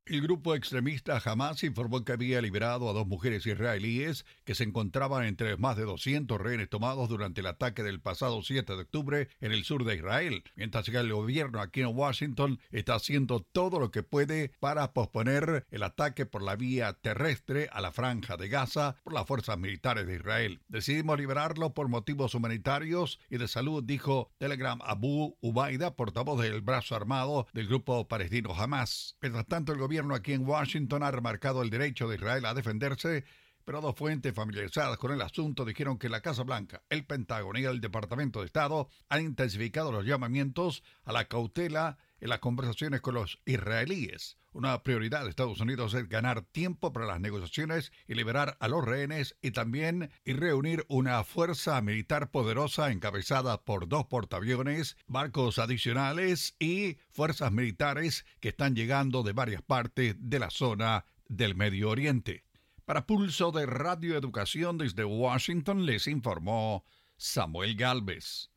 El 0.08 0.22
grupo 0.22 0.54
extremista 0.54 1.20
Hamas 1.24 1.64
informó 1.64 2.04
que 2.04 2.12
había 2.12 2.40
liberado 2.40 2.88
a 2.88 2.92
dos 2.92 3.08
mujeres 3.08 3.44
israelíes 3.44 4.24
que 4.44 4.54
se 4.54 4.62
encontraban 4.62 5.24
entre 5.24 5.56
más 5.56 5.76
de 5.76 5.82
200 5.82 6.40
rehenes 6.40 6.68
tomados 6.68 7.08
durante 7.08 7.40
el 7.40 7.48
ataque 7.48 7.82
del 7.82 8.00
pasado 8.00 8.40
7 8.40 8.76
de 8.76 8.82
octubre 8.82 9.28
en 9.40 9.50
el 9.50 9.64
sur 9.64 9.84
de 9.84 9.96
Israel, 9.96 10.44
mientras 10.54 10.88
que 10.88 10.96
el 10.96 11.12
gobierno 11.12 11.60
aquí 11.60 11.80
en 11.80 11.88
Washington 11.88 12.60
está 12.70 12.94
haciendo 12.94 13.40
todo 13.40 13.80
lo 13.80 13.90
que 13.90 14.04
puede 14.04 14.52
para 14.60 14.92
posponer 14.92 15.66
el 15.72 15.82
ataque 15.82 16.24
por 16.24 16.44
la 16.44 16.54
vía 16.54 16.92
terrestre 16.92 17.68
a 17.72 17.80
la 17.80 17.90
franja 17.90 18.36
de 18.36 18.48
Gaza 18.48 18.94
por 19.02 19.12
las 19.12 19.26
fuerzas 19.26 19.58
militares 19.58 20.06
de 20.06 20.14
Israel. 20.14 20.60
Decidimos 20.68 21.18
liberarlo 21.18 21.74
por 21.74 21.88
motivos 21.88 22.36
humanitarios 22.36 23.18
y 23.28 23.38
de 23.38 23.48
salud, 23.48 23.82
dijo 23.82 24.30
Telegram 24.38 24.78
Abu 24.84 25.36
Ubaida, 25.40 25.96
portavoz 25.96 26.40
del 26.40 26.60
brazo 26.60 26.94
armado 26.94 27.48
del 27.52 27.66
grupo 27.66 28.06
palestino 28.06 28.54
Hamas. 28.54 29.16
Mientras 29.20 29.48
tanto, 29.48 29.72
el 29.72 29.80
gobierno 29.80 29.95
gobierno 29.96 30.14
aquí 30.14 30.35
en 30.35 30.46
Washington 30.46 31.02
ha 31.02 31.11
remarcado 31.11 31.62
el 31.62 31.70
derecho 31.70 32.06
de 32.06 32.16
Israel 32.16 32.44
a 32.44 32.52
defenderse, 32.52 33.24
pero 33.64 33.80
dos 33.80 33.94
fuentes 33.96 34.35
familiarizadas 34.35 34.98
con 34.98 35.11
el 35.11 35.22
asunto 35.22 35.64
dijeron 35.64 35.96
que 35.96 36.11
la 36.11 36.20
Casa 36.20 36.42
Blanca, 36.42 36.82
el 36.90 37.06
Pentágono 37.06 37.59
y 37.59 37.64
el 37.64 37.80
Departamento 37.80 38.40
de 38.40 38.46
Estado 38.46 38.90
han 39.09 39.22
intensificado 39.22 39.90
los 39.92 40.04
llamamientos 40.04 40.82
a 41.04 41.14
la 41.14 41.24
cautela 41.24 41.96
en 42.20 42.29
las 42.31 42.40
conversaciones 42.40 43.00
con 43.00 43.14
los 43.14 43.40
israelíes. 43.44 44.37
Una 44.52 44.83
prioridad 44.83 45.24
de 45.24 45.29
Estados 45.29 45.61
Unidos 45.61 45.92
es 45.92 46.09
ganar 46.09 46.40
tiempo 46.40 46.90
para 46.90 47.05
las 47.05 47.20
negociaciones 47.20 47.92
y 48.09 48.14
liberar 48.14 48.57
a 48.59 48.68
los 48.68 48.83
rehenes 48.83 49.37
y 49.42 49.50
también 49.50 50.11
y 50.24 50.33
reunir 50.33 50.87
una 50.88 51.22
fuerza 51.24 51.79
militar 51.83 52.31
poderosa 52.31 52.90
encabezada 52.90 53.64
por 53.64 53.87
dos 53.87 54.07
portaaviones, 54.07 54.96
barcos 55.07 55.59
adicionales 55.59 56.57
y 56.59 56.96
fuerzas 57.11 57.52
militares 57.52 58.24
que 58.40 58.48
están 58.48 58.74
llegando 58.74 59.22
de 59.22 59.35
varias 59.35 59.61
partes 59.61 60.16
de 60.18 60.38
la 60.38 60.48
zona 60.48 61.05
del 61.29 61.55
Medio 61.55 61.90
Oriente. 61.90 62.44
Para 62.87 63.05
Pulso 63.05 63.52
de 63.52 63.66
Radio 63.66 64.16
Educación 64.16 64.79
desde 64.79 65.05
Washington 65.05 65.85
les 65.85 66.07
informó 66.07 66.87
Samuel 67.18 67.74
Galvez. 67.76 68.50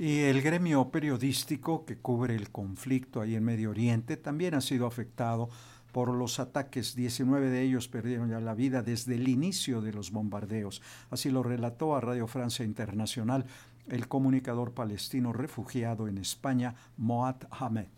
Y 0.00 0.20
el 0.20 0.40
gremio 0.40 0.90
periodístico 0.90 1.84
que 1.84 1.98
cubre 1.98 2.34
el 2.34 2.50
conflicto 2.50 3.20
ahí 3.20 3.34
en 3.34 3.44
Medio 3.44 3.68
Oriente 3.68 4.16
también 4.16 4.54
ha 4.54 4.62
sido 4.62 4.86
afectado 4.86 5.50
por 5.92 6.14
los 6.14 6.40
ataques. 6.40 6.94
19 6.94 7.50
de 7.50 7.60
ellos 7.60 7.86
perdieron 7.86 8.30
ya 8.30 8.40
la 8.40 8.54
vida 8.54 8.80
desde 8.80 9.16
el 9.16 9.28
inicio 9.28 9.82
de 9.82 9.92
los 9.92 10.10
bombardeos. 10.10 10.80
Así 11.10 11.28
lo 11.28 11.42
relató 11.42 11.94
a 11.94 12.00
Radio 12.00 12.26
Francia 12.26 12.64
Internacional 12.64 13.44
el 13.90 14.08
comunicador 14.08 14.72
palestino 14.72 15.34
refugiado 15.34 16.08
en 16.08 16.16
España, 16.16 16.74
Moad 16.96 17.36
Hamed. 17.50 17.90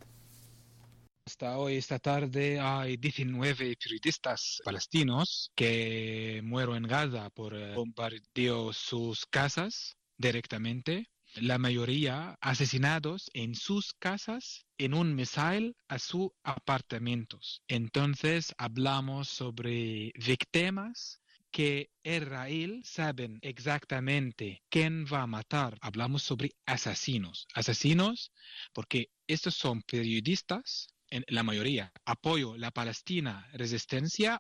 Hasta 1.25 1.57
hoy, 1.57 1.77
esta 1.77 2.01
tarde, 2.01 2.59
hay 2.59 2.97
19 2.97 3.77
periodistas 3.77 4.61
palestinos 4.65 5.53
que 5.55 6.41
mueren 6.43 6.79
en 6.79 6.83
Gaza 6.83 7.31
por 7.31 7.55
eh, 7.55 7.77
bombardeo 7.77 8.73
sus 8.73 9.25
casas 9.27 9.97
directamente 10.19 11.12
la 11.37 11.59
mayoría 11.59 12.37
asesinados 12.41 13.31
en 13.35 13.55
sus 13.55 13.93
casas 13.95 14.67
en 14.79 14.95
un 14.95 15.15
misil 15.15 15.77
a 15.89 15.99
sus 15.99 16.31
apartamentos. 16.43 17.63
Entonces 17.69 18.55
hablamos 18.59 19.29
sobre 19.29 20.13
víctimas 20.15 21.21
que 21.51 21.91
Israel 22.03 22.81
saben 22.85 23.39
exactamente 23.43 24.63
quién 24.71 25.05
va 25.05 25.23
a 25.23 25.27
matar. 25.27 25.77
Hablamos 25.81 26.23
sobre 26.23 26.53
asesinos. 26.67 27.47
Asesinos 27.55 28.33
porque 28.73 29.11
estos 29.27 29.55
son 29.55 29.83
periodistas 29.83 30.89
en 31.13 31.25
la 31.29 31.43
mayoría, 31.43 31.93
apoyo 32.07 32.57
la 32.57 32.71
Palestina 32.71 33.47
resistencia. 33.53 34.39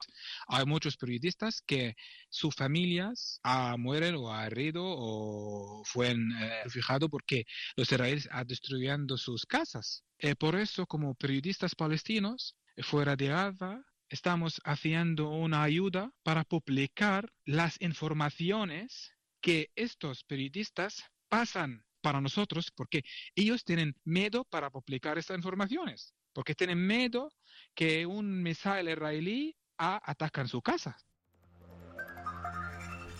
Hay 0.48 0.64
muchos 0.64 0.96
periodistas 0.96 1.60
que 1.66 1.94
sus 2.30 2.54
familias 2.54 3.40
ah, 3.42 3.76
mueren 3.78 4.14
o 4.14 4.32
han 4.32 4.46
herido 4.46 4.82
o 4.82 5.84
fueron 5.84 6.32
eh, 6.32 6.64
refugiados 6.64 7.10
porque 7.10 7.44
los 7.76 7.92
israelíes 7.92 8.26
han 8.30 8.46
destruyendo 8.46 9.18
sus 9.18 9.44
casas. 9.44 10.02
Eh, 10.18 10.34
por 10.34 10.56
eso, 10.56 10.86
como 10.86 11.14
periodistas 11.14 11.74
palestinos, 11.74 12.56
fuera 12.78 13.16
de 13.16 13.28
Gaza, 13.28 13.82
estamos 14.08 14.58
haciendo 14.64 15.28
una 15.28 15.62
ayuda 15.62 16.10
para 16.22 16.42
publicar 16.44 17.30
las 17.44 17.78
informaciones 17.82 19.12
que 19.42 19.70
estos 19.76 20.24
periodistas 20.24 21.04
pasan 21.28 21.84
para 22.00 22.22
nosotros 22.22 22.70
porque 22.74 23.02
ellos 23.34 23.62
tienen 23.62 23.94
miedo 24.04 24.44
para 24.44 24.70
publicar 24.70 25.18
estas 25.18 25.36
informaciones 25.36 26.14
porque 26.32 26.54
tienen 26.54 26.86
miedo 26.86 27.32
que 27.74 28.06
un 28.06 28.42
misil 28.42 28.88
israelí 28.88 29.56
ataque 29.76 30.46
su 30.46 30.62
casa. 30.62 30.96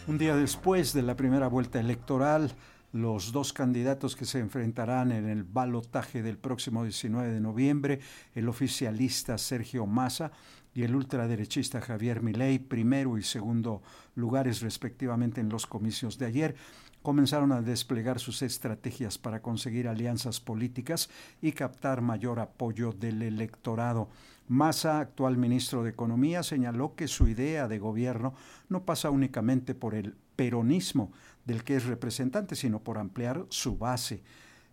Un 0.06 0.18
día 0.18 0.36
después 0.36 0.92
de 0.92 1.02
la 1.02 1.16
primera 1.16 1.48
vuelta 1.48 1.80
electoral, 1.80 2.52
los 2.92 3.32
dos 3.32 3.52
candidatos 3.52 4.16
que 4.16 4.24
se 4.24 4.38
enfrentarán 4.38 5.12
en 5.12 5.28
el 5.28 5.44
balotaje 5.44 6.22
del 6.22 6.38
próximo 6.38 6.82
19 6.82 7.32
de 7.32 7.40
noviembre, 7.40 8.00
el 8.34 8.48
oficialista 8.48 9.38
Sergio 9.38 9.86
Massa 9.86 10.32
y 10.74 10.82
el 10.82 10.94
ultraderechista 10.94 11.80
Javier 11.80 12.22
Milei, 12.22 12.58
primero 12.58 13.16
y 13.16 13.22
segundo 13.22 13.82
lugares 14.14 14.60
respectivamente 14.60 15.40
en 15.40 15.48
los 15.48 15.66
comicios 15.66 16.18
de 16.18 16.26
ayer, 16.26 16.56
comenzaron 17.02 17.52
a 17.52 17.62
desplegar 17.62 18.18
sus 18.18 18.42
estrategias 18.42 19.18
para 19.18 19.42
conseguir 19.42 19.88
alianzas 19.88 20.40
políticas 20.40 21.10
y 21.40 21.52
captar 21.52 22.00
mayor 22.00 22.40
apoyo 22.40 22.92
del 22.92 23.22
electorado. 23.22 24.08
Massa, 24.48 25.00
actual 25.00 25.36
ministro 25.36 25.82
de 25.82 25.90
Economía, 25.90 26.42
señaló 26.42 26.94
que 26.94 27.08
su 27.08 27.28
idea 27.28 27.68
de 27.68 27.78
gobierno 27.78 28.34
no 28.68 28.84
pasa 28.84 29.10
únicamente 29.10 29.74
por 29.74 29.94
el 29.94 30.14
peronismo 30.36 31.12
del 31.44 31.64
que 31.64 31.76
es 31.76 31.86
representante, 31.86 32.54
sino 32.56 32.80
por 32.80 32.98
ampliar 32.98 33.46
su 33.48 33.76
base. 33.76 34.22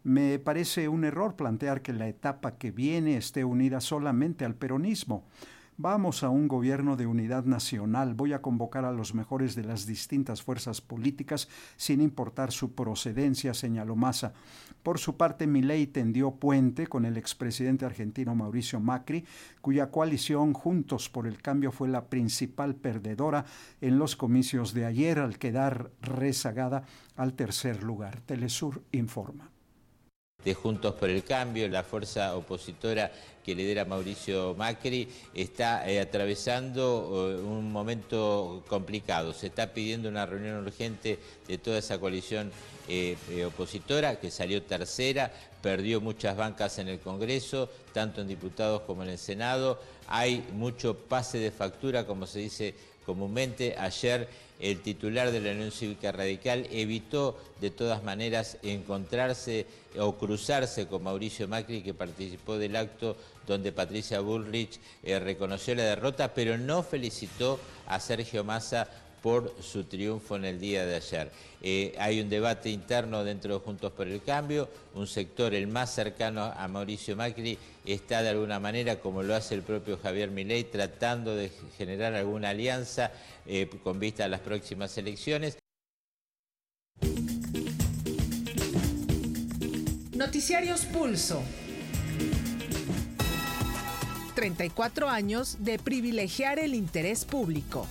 Me 0.03 0.39
parece 0.39 0.87
un 0.87 1.03
error 1.03 1.35
plantear 1.35 1.81
que 1.81 1.93
la 1.93 2.07
etapa 2.07 2.57
que 2.57 2.71
viene 2.71 3.17
esté 3.17 3.43
unida 3.43 3.81
solamente 3.81 4.45
al 4.45 4.55
peronismo. 4.55 5.25
Vamos 5.81 6.23
a 6.23 6.29
un 6.29 6.49
gobierno 6.49 6.97
de 6.97 7.07
unidad 7.07 7.45
nacional. 7.45 8.13
Voy 8.13 8.33
a 8.33 8.41
convocar 8.41 8.83
a 8.83 8.91
los 8.91 9.15
mejores 9.15 9.55
de 9.55 9.63
las 9.63 9.85
distintas 9.85 10.43
fuerzas 10.43 10.81
políticas 10.81 11.47
sin 11.77 12.01
importar 12.01 12.51
su 12.51 12.75
procedencia, 12.75 13.53
señaló 13.53 13.95
Massa. 13.95 14.33
Por 14.83 14.99
su 14.99 15.15
parte, 15.15 15.47
Milei 15.47 15.87
tendió 15.87 16.31
puente 16.31 16.87
con 16.87 17.05
el 17.05 17.15
expresidente 17.15 17.85
argentino 17.85 18.35
Mauricio 18.35 18.81
Macri, 18.81 19.23
cuya 19.61 19.89
coalición 19.89 20.51
Juntos 20.51 21.07
por 21.07 21.25
el 21.25 21.41
Cambio 21.41 21.71
fue 21.71 21.87
la 21.87 22.09
principal 22.09 22.75
perdedora 22.75 23.45
en 23.79 23.97
los 23.97 24.17
comicios 24.17 24.73
de 24.73 24.83
ayer 24.83 25.17
al 25.17 25.37
quedar 25.37 25.91
rezagada 26.01 26.83
al 27.15 27.35
tercer 27.35 27.83
lugar. 27.83 28.19
Telesur 28.25 28.83
informa 28.91 29.49
de 30.43 30.53
Juntos 30.53 30.95
por 30.95 31.09
el 31.09 31.23
Cambio, 31.23 31.67
la 31.67 31.83
fuerza 31.83 32.35
opositora 32.35 33.11
que 33.43 33.55
lidera 33.55 33.83
Mauricio 33.85 34.53
Macri, 34.55 35.07
está 35.33 35.89
eh, 35.89 35.99
atravesando 35.99 37.31
eh, 37.31 37.41
un 37.41 37.71
momento 37.71 38.63
complicado. 38.67 39.33
Se 39.33 39.47
está 39.47 39.73
pidiendo 39.73 40.07
una 40.07 40.25
reunión 40.25 40.63
urgente 40.63 41.17
de 41.47 41.57
toda 41.57 41.79
esa 41.79 41.97
coalición 41.99 42.51
eh, 42.87 43.17
opositora, 43.47 44.19
que 44.19 44.29
salió 44.29 44.61
tercera, 44.63 45.31
perdió 45.61 45.99
muchas 45.99 46.37
bancas 46.37 46.79
en 46.79 46.89
el 46.89 46.99
Congreso, 46.99 47.69
tanto 47.93 48.21
en 48.21 48.27
diputados 48.27 48.81
como 48.81 49.03
en 49.03 49.09
el 49.09 49.17
Senado. 49.17 49.79
Hay 50.07 50.47
mucho 50.53 50.95
pase 50.95 51.39
de 51.39 51.51
factura, 51.51 52.05
como 52.05 52.27
se 52.27 52.39
dice 52.39 52.75
comúnmente. 53.05 53.75
Ayer 53.77 54.27
el 54.59 54.81
titular 54.81 55.31
de 55.31 55.39
la 55.39 55.51
Unión 55.51 55.71
Cívica 55.71 56.11
Radical 56.11 56.67
evitó 56.69 57.39
de 57.61 57.69
todas 57.69 58.03
maneras 58.03 58.57
encontrarse 58.61 59.65
o 59.97 60.17
cruzarse 60.17 60.87
con 60.87 61.03
Mauricio 61.03 61.47
Macri, 61.47 61.81
que 61.81 61.93
participó 61.93 62.57
del 62.57 62.75
acto 62.75 63.15
donde 63.47 63.71
Patricia 63.71 64.19
Bullrich 64.19 64.79
eh, 65.03 65.17
reconoció 65.19 65.75
la 65.75 65.83
derrota, 65.83 66.33
pero 66.33 66.57
no 66.57 66.83
felicitó 66.83 67.59
a 67.87 67.99
Sergio 67.99 68.43
Massa 68.43 68.87
por 69.21 69.55
su 69.61 69.83
triunfo 69.83 70.35
en 70.35 70.45
el 70.45 70.59
día 70.59 70.85
de 70.85 70.95
ayer. 70.95 71.31
Eh, 71.61 71.95
hay 71.99 72.21
un 72.21 72.29
debate 72.29 72.69
interno 72.69 73.23
dentro 73.23 73.53
de 73.53 73.59
Juntos 73.59 73.91
por 73.91 74.07
el 74.07 74.21
Cambio, 74.23 74.69
un 74.95 75.07
sector, 75.07 75.53
el 75.53 75.67
más 75.67 75.93
cercano 75.93 76.43
a 76.43 76.67
Mauricio 76.67 77.15
Macri, 77.15 77.57
está 77.85 78.21
de 78.21 78.29
alguna 78.29 78.59
manera, 78.59 78.99
como 78.99 79.23
lo 79.23 79.35
hace 79.35 79.55
el 79.55 79.61
propio 79.61 79.97
Javier 79.97 80.31
Milei, 80.31 80.63
tratando 80.63 81.35
de 81.35 81.51
generar 81.77 82.13
alguna 82.13 82.49
alianza 82.49 83.11
eh, 83.45 83.69
con 83.83 83.99
vista 83.99 84.25
a 84.25 84.27
las 84.27 84.39
próximas 84.41 84.97
elecciones. 84.97 85.57
Noticiarios 90.13 90.85
Pulso. 90.85 91.41
34 94.35 95.09
años 95.09 95.57
de 95.59 95.79
privilegiar 95.79 96.59
el 96.59 96.73
interés 96.73 97.25
público. 97.25 97.87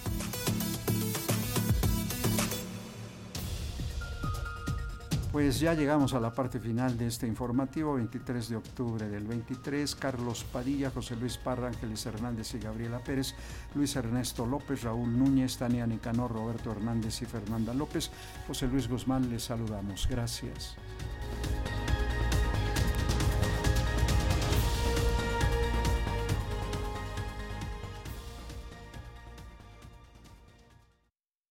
Pues 5.32 5.60
ya 5.60 5.74
llegamos 5.74 6.14
a 6.14 6.20
la 6.20 6.32
parte 6.32 6.58
final 6.58 6.96
de 6.96 7.06
este 7.06 7.26
informativo, 7.26 7.94
23 7.94 8.48
de 8.48 8.56
octubre 8.56 9.08
del 9.08 9.26
23. 9.26 9.94
Carlos 9.94 10.44
Padilla, 10.50 10.90
José 10.90 11.16
Luis 11.16 11.36
Parra, 11.36 11.68
Ángeles 11.68 12.06
Hernández 12.06 12.54
y 12.54 12.58
Gabriela 12.58 12.98
Pérez, 13.00 13.34
Luis 13.74 13.94
Ernesto 13.94 14.46
López, 14.46 14.82
Raúl 14.84 15.18
Núñez, 15.18 15.58
Tania 15.58 15.86
Nicanor, 15.86 16.32
Roberto 16.32 16.72
Hernández 16.72 17.20
y 17.20 17.26
Fernanda 17.26 17.74
López. 17.74 18.10
José 18.46 18.68
Luis 18.68 18.88
Guzmán, 18.88 19.28
les 19.28 19.44
saludamos. 19.44 20.08
Gracias. 20.10 20.76